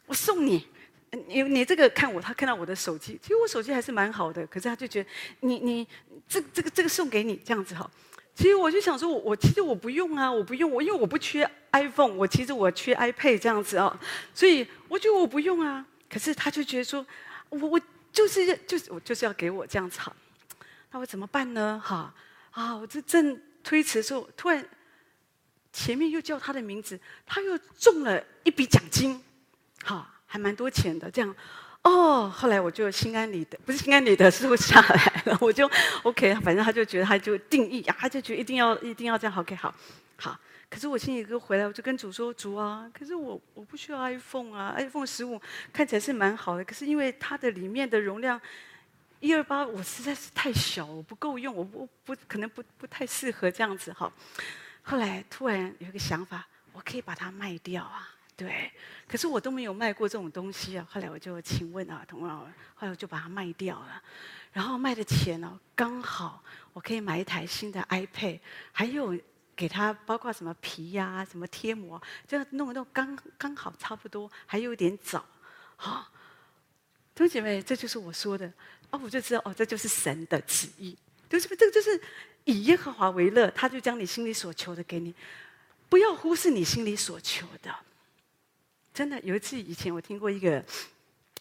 [0.06, 0.68] 我送你，
[1.26, 5.88] 你你这个看我，他看到我的手机，其实我手机还是蛮好的，可是他就觉得你你
[6.28, 7.90] 这这个这个送给你这样子哈。
[8.36, 13.98] 其实我就想说我，我其实我不用啊，我不用，我因为我不缺 iPhone，我其实我缺 iPad 这样子哦，
[14.34, 15.84] 所以我觉得我不用啊。
[16.10, 17.04] 可是他就觉得说，
[17.48, 17.80] 我我
[18.12, 20.14] 就是就是我就是要给我这样子好，
[20.90, 21.80] 那我怎么办呢？
[21.82, 22.12] 哈
[22.50, 24.62] 啊，我这正推辞的时候，突然
[25.72, 29.18] 前面又叫他的名字，他又中了一笔奖金，
[29.82, 31.34] 哈，还蛮多钱的这样。
[31.86, 35.70] 哦，后来我就心安理得，不是心安理得，是我下来了，我就
[36.02, 39.72] OK，反正他就觉得他就定义啊，他就觉得一定要一定要这样，OK，好，
[40.16, 40.36] 好。
[40.68, 45.40] 可是我心里一个回来，我就跟主说：“主啊，可是我我不需要 iPhone 啊，iPhone 十五
[45.72, 48.38] 看起来是蛮好的，可是因为它的里面的容量
[49.20, 54.12] 一二八，我实在是太小，我不够用，我不不可能不不太适合这样子哈。
[54.82, 58.70] 后来突然有一个想法，我可以把它卖掉啊。”对，
[59.08, 60.86] 可是我都没有卖过这种东西啊。
[60.90, 62.38] 后来我就请问啊，同样，
[62.74, 64.02] 后来我就把它卖掉了，
[64.52, 66.44] 然后卖的钱呢，刚好
[66.74, 68.38] 我可以买一台新的 iPad，
[68.72, 69.18] 还有
[69.56, 75.24] 给他包括什么皮呀、什么贴膜，就弄一弄，刚刚好差不多，还有点早，
[75.76, 76.06] 好，
[77.14, 78.52] 同学姐妹，这就是我说的。
[78.90, 80.94] 哦，我就知道哦，这就是神的旨意，
[81.28, 81.98] 就是这个就是
[82.44, 85.14] 以耶和华为乐，他就将你心里所求的给你，
[85.88, 87.74] 不要忽视你心里所求的。
[88.96, 90.64] 真的有一次，以前我听过一个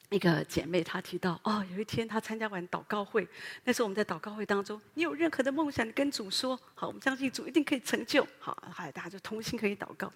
[0.09, 3.25] 一个姐妹，她提到哦，有一天她参加完祷告会，
[3.63, 8.27] 那时候我们在祷告会当中，你有任何的梦想，你跟主说，好，我们相信主一定可以成就。
[8.39, 10.11] 好，嗨，大家就同心可以祷告。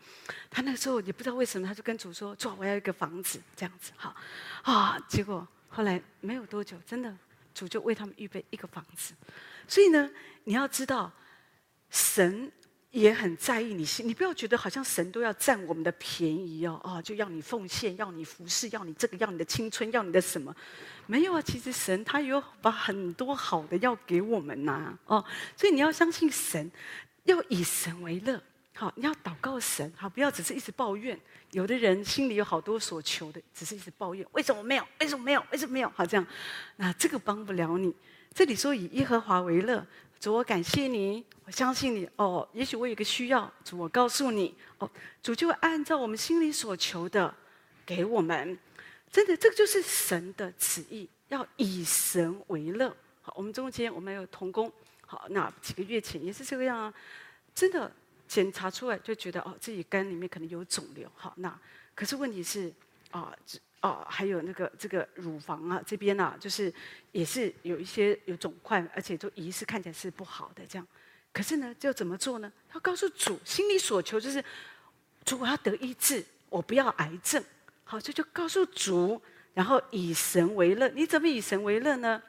[0.49, 4.13] 她那时候也不知道为什么，她就跟主说，主，我要一个房子，这样子，好
[4.63, 4.99] 啊。
[5.07, 7.17] 结果后来没有多久，真的
[7.53, 9.13] 主就为他们预备一个房子。
[9.65, 10.11] 所以呢，
[10.43, 11.09] 你要知道
[11.89, 12.51] 神。
[12.91, 20.55] 也很在意你心，你不要觉得好像神都要占我们的便宜哦，哦，就要你奉献，要你服侍，要你这个，要你的青春，要你的什么？
[21.05, 25.23] 没有啊，其实神他有把很多好的要给我们呐、哦，
[25.55, 26.71] 所以你要相信神，
[27.25, 28.41] 要以神为乐，
[28.73, 31.19] 好，你要祷告神，好，不要只是一直抱怨。
[31.51, 34.87] 有的人心里有好多所求的，只是一直抱怨，为什么没有？
[34.99, 35.45] 为什么没有？
[35.51, 35.89] 为什么没有？
[35.95, 36.25] 好，这样，
[36.77, 37.95] 那这个帮不了你。
[38.33, 39.85] 这里说以耶和华为乐。
[40.19, 42.09] 主，我感谢你，我相信你。
[42.17, 44.89] 哦，也许我有个需要，主，我告诉你，哦，
[45.23, 47.33] 主就按照我们心里所求的
[47.85, 48.57] 给我们。
[49.09, 52.95] 真的，这个就是神的旨意，要以神为乐。
[53.21, 54.71] 好，我们中间我们有同工，
[55.05, 56.93] 好，那几个月前也是这个样啊。
[57.55, 57.89] 真的
[58.27, 61.09] 检查出来就觉得哦，自己肝里面可能有肿瘤。
[61.15, 61.57] 好，那
[61.95, 62.71] 可是问题是
[63.11, 63.21] 啊。
[63.21, 63.37] 哦，
[63.81, 66.73] 哦还有那个这个乳房啊，这边啊，就是
[67.11, 70.87] 也是有一些有肿块，而且都疑似看起来是不好的这样。
[71.31, 72.51] 可是呢，就怎么做呢？
[72.73, 74.43] 要告诉主，心里所求就是
[75.23, 77.43] 主，我要得医治，我不要癌症。
[77.83, 79.21] 好，这就告诉主，
[79.53, 80.87] 然后以神为乐。
[80.89, 82.21] 你怎么以神为乐呢？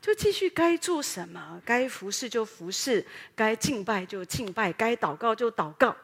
[0.00, 5.96] 就继续该做什么，该服侍就服侍，该敬拜就敬拜，该祷告就祷告。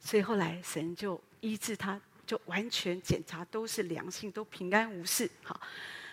[0.00, 2.00] 所以后来神就医治他。
[2.26, 5.30] 就完全检查都是良性，都平安无事。
[5.42, 5.60] 好，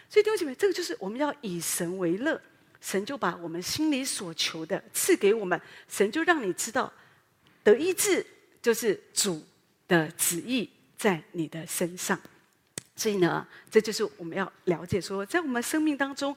[0.08, 2.39] 所以弟兄姐妹，这个就是我们要以神为乐，
[2.80, 6.91] 神就把我们心里所求的赐给我们，神就让你知道
[7.63, 8.26] 得医治
[8.62, 9.43] 就是主
[9.88, 12.19] 的旨意在你的身上。
[12.95, 16.36] 所以呢，这就是我们要了解说，在我们生命当中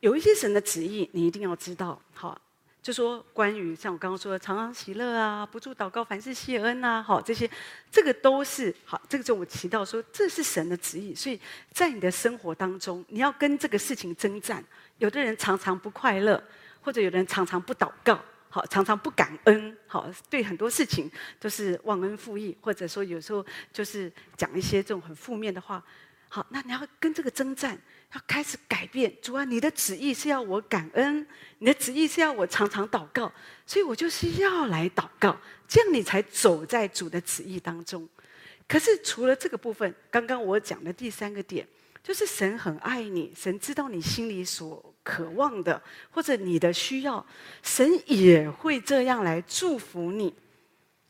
[0.00, 2.02] 有一些神的旨意，你一定要知道。
[2.12, 2.40] 好。
[2.82, 7.48] 就说关于像我刚刚说的，常常喜乐啊，不住祷告，凡事谢恩呐，好，这些，
[7.92, 11.40] 这个都是好，这个就我提到说，这是神的旨意，所以
[11.70, 14.62] 在你的生活当中，你要跟这个事情征战。
[14.98, 16.42] 有的人常常不快乐，
[16.80, 18.18] 或者有的人常常不祷告，
[18.48, 25.80] 好，常常不感恩，好，对很多事情都是忘恩负义，或者说有时候就是讲一些这种很负面的话。
[26.28, 27.78] 好，那你要跟这个征战，
[28.14, 29.12] 要开始改变。
[29.22, 31.26] 主啊，你的旨意是要我感恩，
[31.58, 33.32] 你的旨意是要我常常祷告，
[33.66, 38.08] 所以我就是要来祷告，这样你才走在主的旨意当中。
[38.68, 41.66] 可是除了这个部分，刚刚我讲的第三个点，
[42.02, 47.24] 就是神很爱你，神知道你心里所渴望的，或者你的需要，
[47.62, 50.32] 神也会这样来祝福你。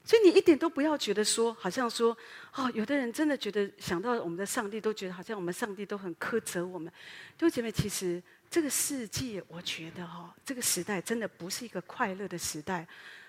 [0.04, 2.16] 所以你一点都不要觉得说，好像说，
[2.54, 6.92] 哦，有的人真的觉得想到我们的上帝，都觉得好像我们上帝都很苛责我们。
[7.38, 12.86] 弟兄姐妹，其实这个世界，我觉得哈、这个时代真的不是一个快乐的时代。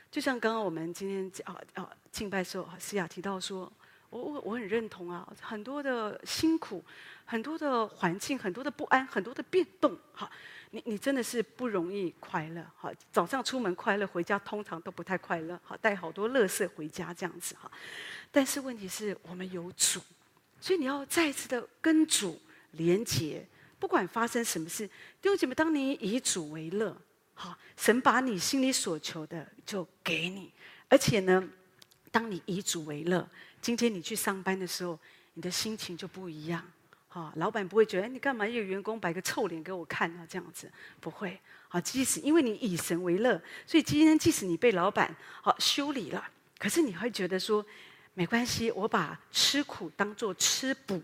[0.09, 3.71] 就像刚刚我们今天啊啊敬拜时候，思雅提到说，
[4.09, 6.83] 我我我很认同啊，很多的辛苦，
[7.25, 10.29] 很多的环境，很多的不安，很多的变动，哈，
[10.75, 17.71] 你你真的是不容易快乐，哈，早上出门快乐，回家通常都不太快乐，哈，带好多垃圾回家这样子，哈，
[18.31, 20.01] 但是问题是我们有主，
[20.59, 23.45] 所以你要再一次的跟主连结，
[23.77, 24.87] 不管发生什么事，
[25.21, 26.99] 弟兄姐妹，当你以主为乐，
[27.35, 30.51] 哈，神把你心里所求的就给你，
[30.89, 31.47] 而且呢，
[32.09, 33.29] 当你以主为乐。
[33.61, 34.99] 今天你去上班的时候，
[35.35, 36.65] 你的心情就不一样，
[37.13, 40.25] 哈，老板不会觉得，哎，你干嘛一个员工摆个臭脸给我看呢？
[40.27, 40.67] 这样子
[40.99, 47.63] 不会，啊，即使因为你以神为乐，所以今天即使你被老板好修理了，可是你会觉得说，
[48.15, 50.99] 没关系，我把吃苦当做吃补，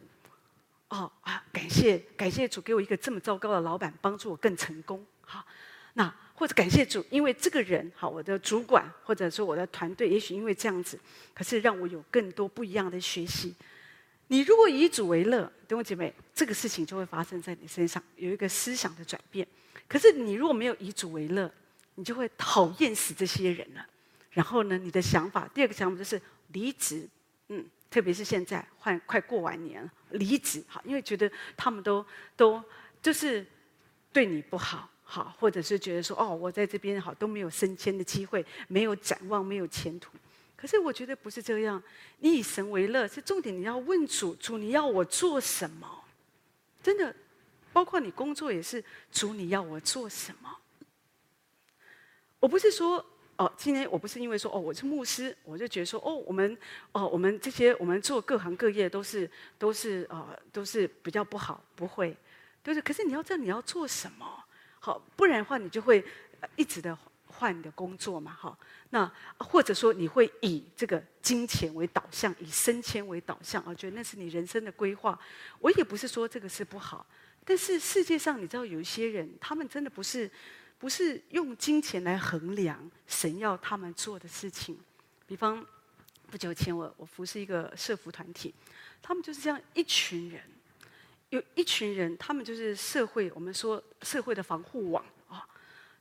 [0.87, 5.45] 哦啊，感谢感谢主给我一个这么糟糕的老板，帮助我更成功，好，
[5.93, 6.11] 那。
[6.39, 10.97] 或者感谢主，因为这个人好，我的主管或者说我的团队，也许因为这样子，
[11.33, 13.53] 可是让我有更多不一样的学习。
[14.29, 19.45] 你如果以主为乐，弟兄姐妹，这个事情就会发生在你身上，有一个思想的转变。
[19.87, 21.51] 可是你如果没有以主为乐，
[21.95, 23.85] 你就会讨厌死这些人了。
[24.31, 27.09] 然后呢，你的想法，第二个想法就是离职，
[27.47, 32.05] 嗯，特别是现在换快过完年了，离职好，因为觉得他们都
[32.37, 32.63] 都
[33.01, 33.45] 就是
[34.13, 34.89] 对你不好。
[35.11, 40.11] 好，或者是觉得说，哦，我在这边好都没有升迁的机会，没有展望，没有前途。
[40.59, 41.81] 可是我觉得不是这样，
[42.17, 43.57] 你以神为乐是重点。
[43.57, 46.03] 你要问主，主你要我做什么？
[46.83, 47.15] 真的，
[47.71, 50.53] 包括你工作也是，主你要我做什么？
[52.41, 53.05] 我不是说，
[53.37, 56.57] 哦，今天我不是因为说，哦，我是牧师，我就觉得说，哦，我们，
[56.91, 62.13] 哦，我们这些我们做各行各业都是都是呃都是比较不好，不会，
[62.61, 62.81] 就是。
[62.81, 64.43] 可是你要知道你要做什么。
[64.81, 66.03] 好，不然的话，你就会
[66.57, 66.93] 一直的
[67.39, 68.57] 换你的工作嘛，哈。
[68.89, 75.17] 那或者说，你会以这个金钱为导向，以升迁为导向，我觉得那是你人生的规划。
[75.59, 77.05] 我也不是说这个是不好，
[77.45, 80.29] 但是世界上你知道有一些人，他们真的不是
[80.77, 84.77] 不是用金钱来衡量神要他们做的事情。
[85.25, 85.65] 比方
[86.29, 88.53] 不久前我我服侍一个社福团体，
[89.01, 90.41] 他们就是这样一群人。
[91.29, 95.45] 有一群人，他们就是社会，我们说社会的防护网啊。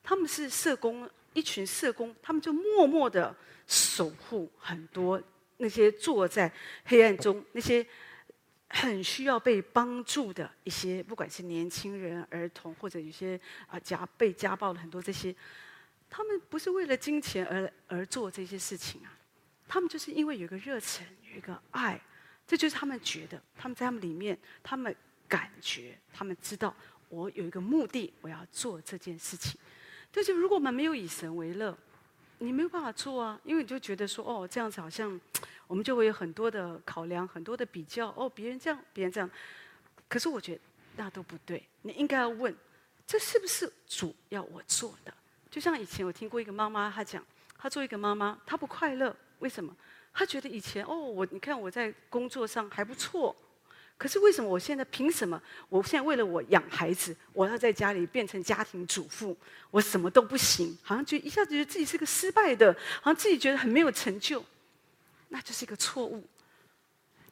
[0.03, 1.07] 他们是社工，
[1.39, 3.35] 一群社工，他们就默默的
[3.67, 5.23] 守护很多
[5.59, 6.53] 那些坐在
[6.85, 7.87] 黑暗中、那些
[8.69, 15.35] 很需要被帮助的一些，不管是年轻人、儿童，或者有些啊家被家暴的很多这些，
[16.11, 19.17] 他们不是为了金钱而而做这些事情啊，
[19.67, 22.01] 他们就是因为有一个热忱，有一个爱，
[22.47, 24.95] 这就是他们觉得他们在他们里面，他们。
[25.31, 26.75] 感觉他们知道
[27.11, 29.61] 我有一个目的，我要做这件事情。
[30.13, 31.77] 就是如果我们没有以神为乐，
[32.39, 35.21] 你没有办法做啊，因为你就觉得说，哦，这样子好像
[35.67, 38.09] 我们就会有很多的考量，很多的比较。
[38.17, 39.31] 哦，别人这样，别人这样。
[40.09, 40.61] 可是我觉得
[40.97, 41.63] 那都不对。
[41.83, 42.55] 你应该要问，
[43.07, 45.13] 这是不是主要我做的？
[45.51, 47.25] 就像以前我听过一个妈妈，她讲，
[47.59, 49.77] 她做一个妈妈，她不快乐，为什么？
[50.15, 53.37] 她觉得以前哦，我你看我在工作上还不错。
[53.99, 55.43] 可是为什么我现在凭什么？
[55.69, 59.37] 我现在为了我养孩子，我要在家里变成家庭主妇，
[59.73, 64.43] 我什么都不行，好像就一下子觉得自己是个失败的，好像自己觉得很没有成就，
[65.31, 66.25] 那就是一个错误。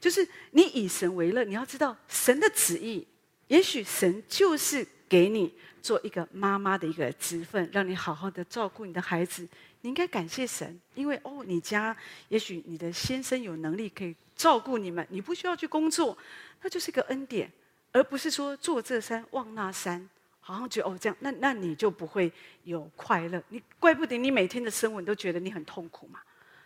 [0.00, 3.06] 就是你以神为乐，你要知道神的旨意，
[3.46, 9.46] 也许神就是给你做一个妈妈的一个职分，让你好好的照顾你的孩子。
[9.82, 11.96] 你应该感谢神，因为哦，你家
[12.28, 16.16] 也许你的先生有能力可以照顾你们，你不需要去工作。
[16.62, 17.50] 那就是一个恩典，
[17.92, 20.08] 而不是说坐这山望那山，
[20.40, 22.32] 好像觉得哦这样，那那你就不会
[22.64, 23.40] 有快乐。
[23.50, 26.18] 你怪不得你每天的生活你都觉得你很痛苦嘛。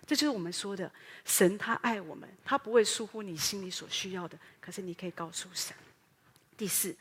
[0.07, 0.91] 这就是我们说的，
[1.25, 4.39] 神他爱我们，他不会疏忽你心里所需要的。
[4.61, 5.77] 可是你可以告诉神。
[6.57, 6.97] 第四，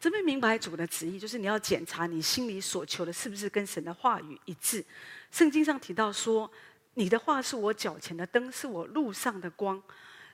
[0.00, 4.84] 这边明白主的旨意，就是你要检查你心里所求的是不是跟神的话语一致。
[5.30, 6.50] 圣经上提到说，
[6.94, 9.80] 你的话是我脚前的灯，是我路上的光。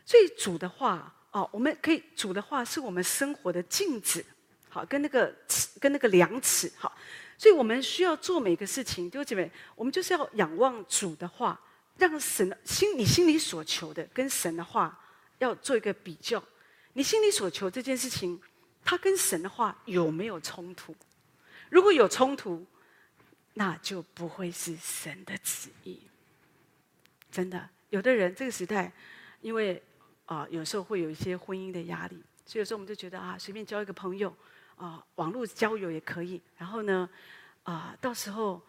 [0.04, 1.12] 所以主的话。
[1.32, 4.24] 哦，我们可以主的话是我们生活的镜子，
[4.70, 6.90] 好，跟那个尺，跟那个量尺，好，
[7.36, 11.60] 所以我们需要做每个事情，弟兄姐妹，我们就是要仰望主的话，
[11.98, 14.98] 让神的心，你心里所求的跟神的话
[15.38, 16.42] 要做一个比较，
[16.94, 18.40] 你心里所求这件事情，
[18.86, 20.96] 他跟神的话有没有冲突？
[21.68, 22.64] 如果有冲突，
[23.52, 26.00] 那就不会是神的旨意。
[27.30, 28.90] 真的，有的人这个时代，
[29.42, 29.82] 因为。
[30.28, 34.36] 啊、有时候会有一些婚姻的压力，所以有时候我们就觉得啊，随便交一个朋友，
[34.74, 36.42] 啊、网络交友也可以。
[36.58, 37.08] 然后呢，
[37.62, 38.60] 啊、到时候，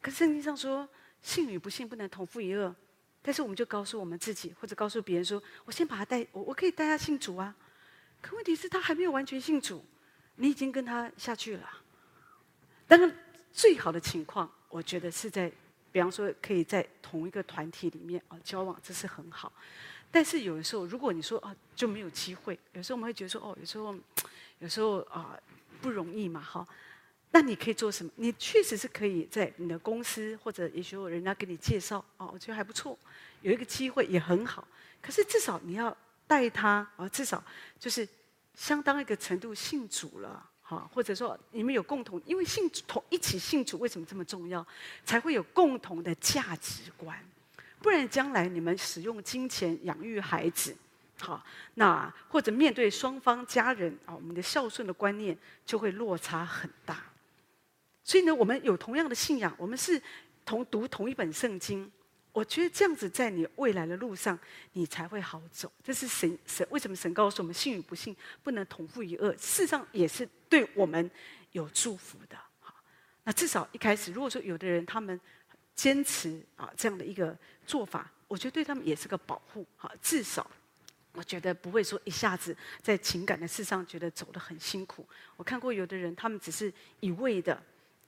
[0.00, 0.88] 可是圣经上说，
[1.20, 2.74] 信与不信不能同父一轭。
[3.20, 7.54] 但是我们就告诉我们自己，或者告诉别人说：“我先把他带，我我可以带他信主啊。”
[8.20, 9.84] 可问题是，他还没有完全信主，
[10.36, 11.68] 你已经跟他下去了。
[12.88, 13.16] 当然，
[13.52, 15.50] 最好的情况，我觉得是在，
[15.92, 19.52] 比方说，可以在同一个团体里面啊交往，这是很好。
[20.10, 23.94] 但是有的时候，如果你说啊就没有机会，有时候我们会觉得说哦，有时候，
[24.60, 25.38] 有时候啊
[25.80, 26.66] 不容易嘛，哈。
[27.32, 28.10] 那你可以做什么？
[28.16, 32.98] 你确实是可以在你的公司，或者也许有人家给你介绍哦，我觉得还不错，
[33.42, 34.66] 有一个机会也很好。
[35.02, 35.94] 可是至少你要
[36.26, 37.42] 带他啊，至少
[37.78, 38.06] 就是
[38.54, 44.66] 相当一个程度信主了，哈，或者说你们有共同，因为信同一起信主为什么这么重要？
[45.04, 47.16] 才会有共同的价值观，
[47.80, 50.76] 不然将来你们使用金钱养育孩子，
[51.20, 57.04] 好，那或者面对双方家人啊，我们的孝顺的观念就会落差很大。
[58.02, 60.00] 所以呢，我们有同样的信仰，我们是
[60.44, 61.90] 同读同一本圣经。
[62.36, 64.38] 我觉得这样子，在你未来的路上，
[64.74, 65.72] 你才会好走。
[65.82, 71.10] 这是神神为什么神告诉我们，信与不信不能同负一恶，事实上也是对我们
[71.52, 72.36] 有祝福的。
[72.60, 72.74] 好，
[73.24, 75.18] 那至少一开始，如果说有的人他们
[75.74, 77.34] 坚持啊这样的一个
[77.66, 79.66] 做法，我觉得对他们也是个保护。
[79.74, 80.46] 好，至少
[81.12, 85.08] 我觉得不会说一下子在情感的事上觉得走得很辛苦。
[85.38, 86.70] 我看过有的人，他们只是
[87.00, 87.58] 一味的。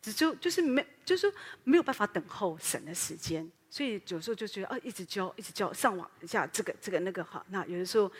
[0.01, 1.33] 只就就是没，就是
[1.65, 8.11] 没有办法等候神的时间，所以有时候就觉得啊，一直教，一直教，上网一下这个这个那个哈，那有的时候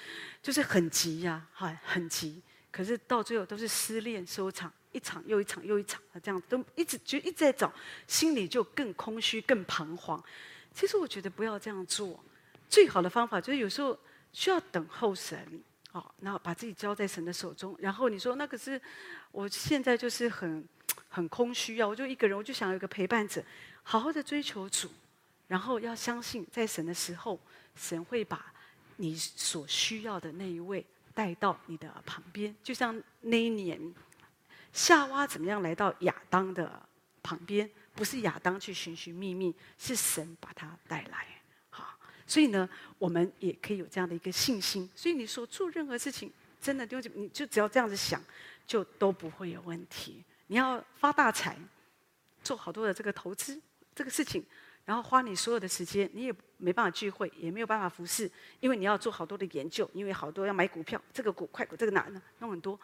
[0.43, 7.73] 就是很急呀，哈，很急，可是到最后都是失恋收场，一场又一场又一场的这样，都一直就一直在找，
[8.07, 10.23] 心里就更空虚、更彷徨。
[10.73, 12.23] 其实我觉得不要这样做，
[12.69, 13.99] 最好的方法就是有时候
[14.33, 18.81] 需要等候神，哦，然后把自己交在神的手中，然后你说那可是
[19.33, 20.67] 我现在就是很。
[21.11, 21.89] 很空虚啊！
[21.89, 23.43] 我就一个人，我就想有一个陪伴者，
[23.83, 24.91] 好好的追求主，
[25.49, 27.41] 然后要相信，在神的时候，
[27.75, 28.53] 神会把
[28.97, 32.55] 你所需要的那一位带到你的旁边。
[32.63, 33.81] 就像那一年，
[34.73, 36.81] 夏娃怎么样来到亚当的
[37.23, 37.69] 旁边？
[37.95, 41.27] 不是亚当去寻寻觅觅，是神把他带来。
[41.71, 42.69] 好，所以呢，
[42.99, 44.89] 我们也可以有这样的一个信心。
[44.95, 46.31] 所以你说做任何事情，
[46.61, 48.23] 真的就你就只要这样子想，
[48.67, 50.23] 就都不会有问题。
[50.47, 51.59] 你要发大财，
[52.45, 53.61] 做好多的这个投资
[53.95, 54.45] 这个事情，
[54.89, 62.23] 然后花你所有的时间，你也没办法聚会，也没有办法服侍，因为你要做好多的研究，因为好多要买股票，这个股快股这个哪呢？
[62.39, 62.81] 弄很多。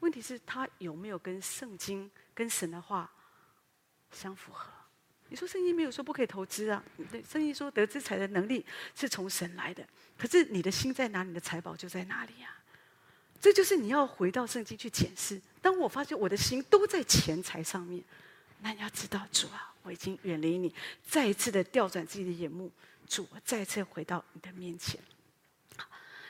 [0.00, 3.12] 问题是，他有没有跟圣经、跟神的话
[4.10, 4.70] 相符合？
[5.28, 6.82] 你说圣经没有说不可以投资啊？
[7.10, 9.86] 对，圣经说得之财的能力是从神来的，
[10.16, 12.64] 可是你的心在哪里，你的财宝就在哪里呀、啊？
[13.38, 15.38] 这就是你要回到圣经去检视。
[15.60, 18.02] 当我发现我的心都在钱财上面，
[18.62, 20.72] 那你要知道，主啊，我已经远离你，
[21.04, 22.70] 再一次的调转自己的眼目，
[23.08, 24.98] 主，我再次回到你的面前。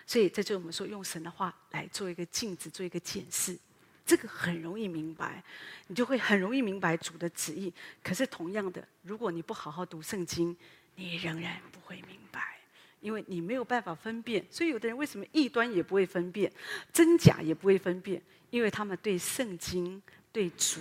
[0.07, 3.57] 所以，这就是我们说用神的话来做一个镜子，做一个检视，
[4.05, 5.43] 这个很容易明白，
[5.87, 7.73] 你就会很容易明白主的旨意。
[8.03, 10.57] 可是，同样的，如果你不好好读圣经，
[10.97, 12.59] 你仍然不会明白。
[13.01, 16.53] 因为你没有办法分辨，所以有的人为什么异端也不会分辨，
[16.93, 20.81] 真假也不会分辨，因为他们对圣经、对主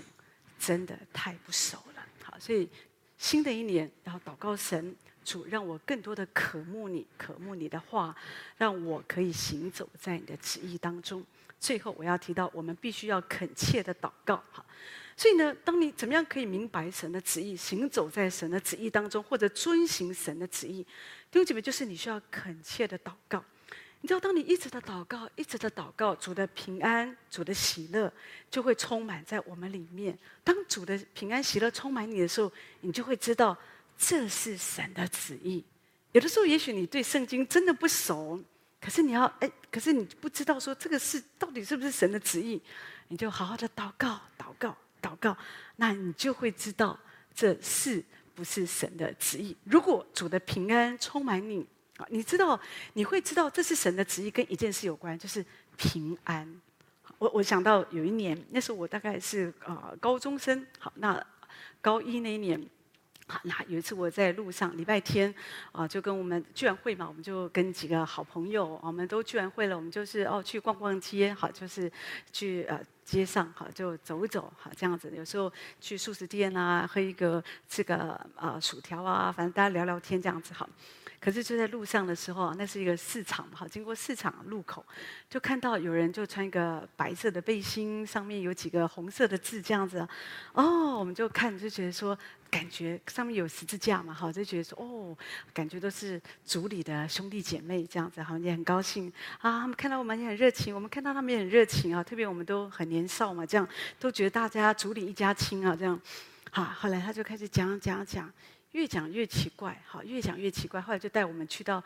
[0.61, 2.05] 真的太不熟了。
[2.21, 2.69] 好，所以
[3.17, 4.95] 新的一年要祷告神，
[5.25, 8.15] 主让我更多的渴慕你，渴慕你的话，
[8.57, 11.25] 让我可以行走在你的旨意当中。
[11.59, 14.43] 最后我要提到，我们必须要恳切的祷告。
[14.51, 14.63] 好。
[15.17, 20.83] 所以呢，当你怎么样可以明白神的旨意，行走在神的旨意当中，或者遵行神的旨意，
[21.29, 23.43] 弟兄姐妹，就是你需要恳切的祷告。
[24.01, 28.11] 你知道，当你一直的祷告，一直的祷告，主的平安、主的喜乐
[28.49, 30.17] 就会充满在我们里面。
[30.43, 33.55] 当主的平安、喜乐充满你的时候，你就会知道
[33.97, 35.63] 这是神的旨意。
[36.11, 38.43] 有的时候，也许你对圣经真的不熟，
[38.81, 42.61] 可是你要哎，可是你不知道说这个是到底是不是神的旨意，
[43.07, 44.75] 你就好好的祷告，祷告。
[45.01, 45.35] 祷告，
[45.77, 46.95] 那你就会知道
[47.33, 49.57] 这是不是神的旨意。
[49.63, 51.65] 如果主的平安充满你
[52.09, 52.59] 你知道
[52.93, 55.45] 你会知道这是神的旨意，跟一件事有关，就是
[55.77, 56.61] 平安。
[57.17, 61.23] 我我想到有一年，那时候我大概是啊高中生，好，那
[61.81, 62.61] 高一那一年。
[63.43, 65.33] 那有一次我在路上，礼拜天
[65.71, 71.89] 啊，就跟我们聚完会嘛，我们就跟几个好朋友，我们都聚完会了，我们就是哦去逛逛街，好，就是
[72.33, 75.09] 去呃街上，好，就走走，好，这样子。
[75.15, 75.49] 有时候
[75.79, 80.67] 去素食店啊，喝一个这个啊薯条啊，反正大家聊聊天这样子，好。
[81.21, 84.83] 可是就在路上的时候，那是一个市场嘛，哈，经过市场路口，
[85.29, 89.99] 就看到有人就穿一个白色的背心，上面有几个红色的字，这样子。
[90.53, 92.17] 哦，我们就看就觉得说，
[92.49, 95.15] 感觉上面有十字架嘛，哈，就觉得说，哦，
[95.53, 99.07] 感觉都是族里的兄弟姐妹这样子，好也很高兴
[99.41, 99.61] 啊。
[99.61, 102.03] 他们看到我们也很热情，我们看到他们也很热情啊。
[102.03, 103.69] 特别我们都很年少嘛，这样
[103.99, 106.01] 都觉得大家族里一家亲啊，这样。
[106.49, 108.27] 好，后来他就开始讲讲讲。
[108.71, 110.79] 越讲越奇怪，好，越讲越奇怪。
[110.79, 111.83] 后来就带我们去到，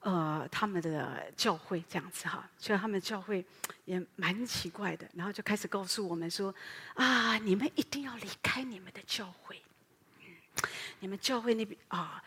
[0.00, 3.44] 呃，他们的教会这样子哈，去到他们教会
[3.84, 5.08] 也蛮奇怪的。
[5.14, 6.52] 然后就开始告诉我们说，
[6.94, 9.62] 啊，你们一定要离开你们的教会，
[10.18, 10.26] 嗯，
[10.98, 12.20] 你们教会那边啊，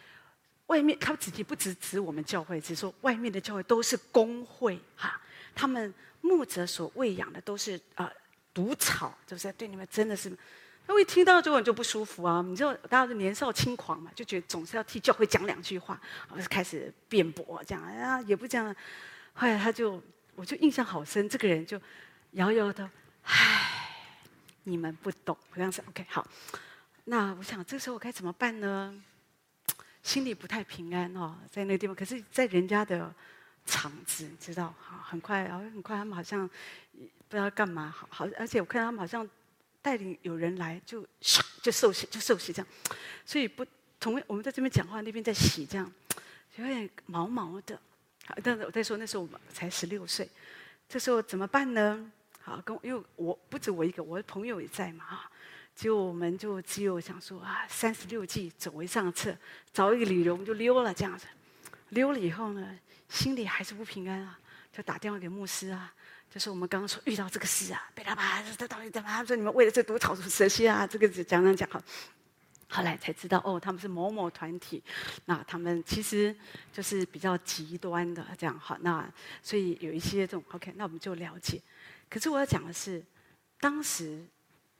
[0.67, 5.19] 外面他自己不只指我们教会，只说外面的教会都是公会哈，
[5.53, 8.09] 他们牧者所喂养的都是啊
[8.53, 10.31] 毒草，就是对你们真的是。
[10.91, 12.43] 那我一听到这种就不舒服啊！
[12.45, 18.75] 你知道，大家是年少轻狂嘛，就觉得总是要替教会讲两句话，我就开始辩驳，这样啊，也不这样。
[19.31, 20.03] 后来他就，
[20.35, 21.81] 我就印象好深，这个人就
[22.31, 22.83] 摇摇头，
[23.23, 23.89] 唉，
[24.63, 25.81] 你们不懂，这样子。
[25.87, 26.27] OK，好。
[27.05, 28.93] 那我想这时候我该怎么办呢？
[30.03, 33.15] 心里不太平安哦，在那个地方，可是在人家的
[33.65, 34.75] 场子，你知道，
[35.05, 36.45] 很快，然后很快他们好像
[36.89, 39.25] 不知道干嘛，好好，而且我看他们好像。
[39.81, 41.05] 带领有人来就
[41.61, 42.67] 就受洗就受洗这样，
[43.25, 43.65] 所以不
[43.99, 45.91] 同我们在这边讲话，那边在洗这样，
[46.55, 47.79] 有点毛毛的。
[48.25, 50.29] 好，但是我在说那时候我们才十六岁，
[50.87, 52.11] 这时候怎么办呢？
[52.41, 55.31] 好，跟因为我不止我一个，我的朋友也在嘛哈。
[55.73, 59.35] 就我们就只有想说啊，三十六计走为上策，
[59.73, 61.25] 找一个理由我们就溜了这样子。
[61.89, 62.77] 溜了以后呢，
[63.07, 64.37] 心里还是不平安啊，
[64.71, 65.93] 就打电话给牧师啊。
[66.33, 69.09] 就是我们刚刚说遇到这个事啊，被他爸这到底怎么？
[69.09, 71.83] 他说你们为了这毒草除蛇蝎啊，这个讲讲讲哈。
[72.73, 74.81] 后来才知道哦，他们是某某团体，
[75.25, 76.33] 那他们其实
[76.71, 78.77] 就是比较极端的这样哈。
[78.79, 79.05] 那
[79.43, 81.61] 所以有一些这种 OK，那我们就了解。
[82.09, 83.03] 可是我要讲的是，
[83.59, 84.25] 当时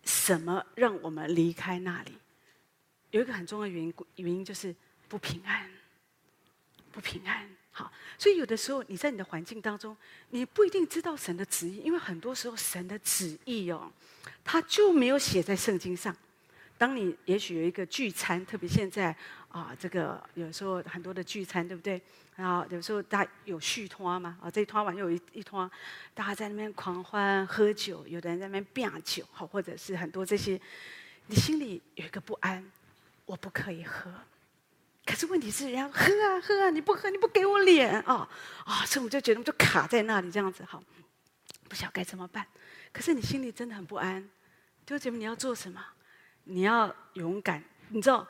[0.06, 2.18] 什么让我们离开那里？
[3.10, 4.74] 有一个很重要的原因，原因就是
[5.10, 5.70] 不平安，
[6.94, 7.46] 不平安。
[8.18, 9.96] 所以有的时候你在你的环境当中，
[10.30, 13.92] 你不一定知道神的旨意，因为很多时候神的旨意哦，
[14.44, 16.16] 他就没有写在圣经上。
[16.78, 19.16] 当你也许有一个聚餐，特别现在
[19.50, 22.02] 啊，这个有时候很多的聚餐，对不对？
[22.36, 25.70] 然后有时候大家有续托嘛，啊，这一摊完又有一一摊，
[26.16, 30.60] 大家在那边狂欢喝酒，有的人在那边变酒，好，或者是很多这些，
[31.28, 32.66] 你心里有一个不安，
[33.26, 34.12] 我不可以喝。
[35.06, 38.28] 可是问题是，人家喝啊喝啊，你不喝你不给我脸啊
[38.66, 38.86] 啊！
[38.86, 40.82] 所以我就觉得我就卡在那里这样子，好，
[41.68, 42.46] 不晓得该怎么办。
[42.94, 44.22] 可是你心里真的很不安，
[44.86, 45.84] 弟兄姐妹，你要做什么？
[46.44, 47.64] 你要勇敢。
[47.90, 48.26] 你知道，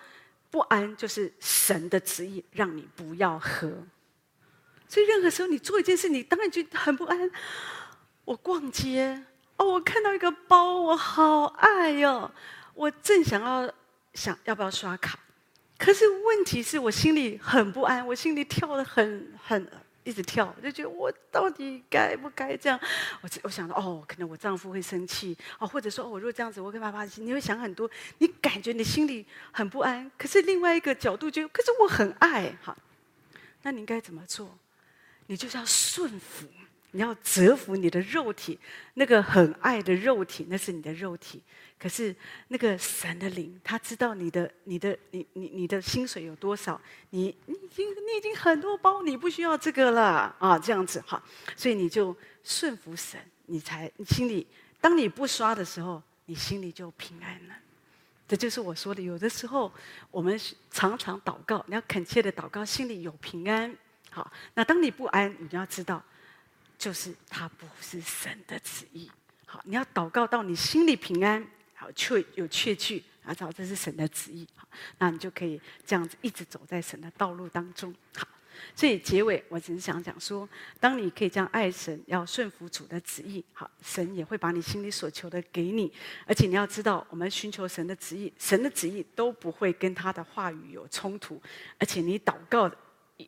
[0.49, 3.71] 不安就是神的旨意，让你不要喝。
[4.87, 7.31] 所以任何时候你做一件事，你当然就很不安。
[8.25, 9.23] 我逛街
[9.57, 12.31] 哦，我看到一个包，我好爱哟、
[12.73, 13.71] 我正想要
[14.13, 15.19] 想要不要刷卡。
[15.81, 19.67] 可是问题是我心里很不安，我心里跳得很很
[20.03, 22.79] 一直跳，就觉得我到底该不该这样？
[23.21, 30.11] 我我想到哦，可能我丈夫会生气哦，或者说哦，我如果这样子，我跟爸爸，你会想很多，你感觉你心里很不安。
[30.19, 32.77] 可是另外一个角度就，可是我很爱，哈，
[33.63, 34.55] 那你应该怎么做？
[35.25, 36.45] 你就是要顺服。
[36.93, 38.59] 你要折服你的肉体，
[38.95, 41.41] 那个很爱的肉体，那是你的肉体。
[41.81, 42.15] 可是
[42.49, 46.79] 那个神的灵，他知道你的、你的、你、你、你的薪水有多少，
[47.09, 51.19] 你、你已经、你已经很多包，你不需要这个了啊，这样子哈。
[51.55, 54.45] 所以你就顺服神，你才你心里，
[54.79, 57.55] 当你不刷的时候，你心里就平安了。
[58.27, 59.73] 这就是我说的，有的时候
[60.11, 63.75] 我们常常祷告，你要恳切的祷告，心里有平安。
[64.11, 66.03] 好，那当你不安，你就要知道。
[66.77, 69.11] 就是他不是神的旨意，
[69.45, 71.45] 好，你要祷告到你心里平安，
[71.81, 74.67] 好，确有确据，啊，知道这是神的旨意，好，
[74.99, 78.27] 那你就可以这样子一直走在神的道路当中，好。
[78.75, 80.47] 所以结尾我只是想讲说，
[80.79, 85.91] 当你可以这样爱神，要顺服主的旨意，好，神也会把你心里所求的给你，
[86.27, 91.41] 而且你要知道，我们寻求神的旨意，神的旨意都不会跟他的话语有冲突，
[91.79, 92.71] 而且你祷告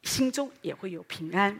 [0.03, 1.59] 心中也会有平安，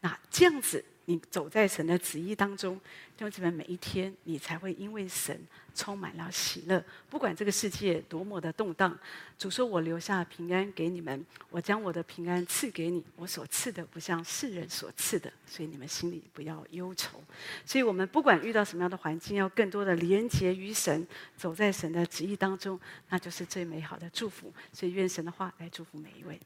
[0.00, 0.84] 那这样子。
[1.06, 2.80] 你走在神的旨意当中，
[3.16, 5.38] 就这边每一天，你才会因为神
[5.74, 6.82] 充满了喜乐。
[7.10, 8.96] 不管这个世界多么的动荡，
[9.36, 13.04] 主说：“我留下平安给你们，我将我的平安赐给你。
[13.16, 17.22] 我所赐的不像世人所赐的，所以你们心里不要忧愁。”
[17.66, 22.78] 所以，我们不管遇到什么样的环境，要更多的连结于神，走在神的旨意当中，
[23.08, 24.52] 那就是最美好的祝福。
[24.72, 26.38] 所以，愿神的话来祝福每一位。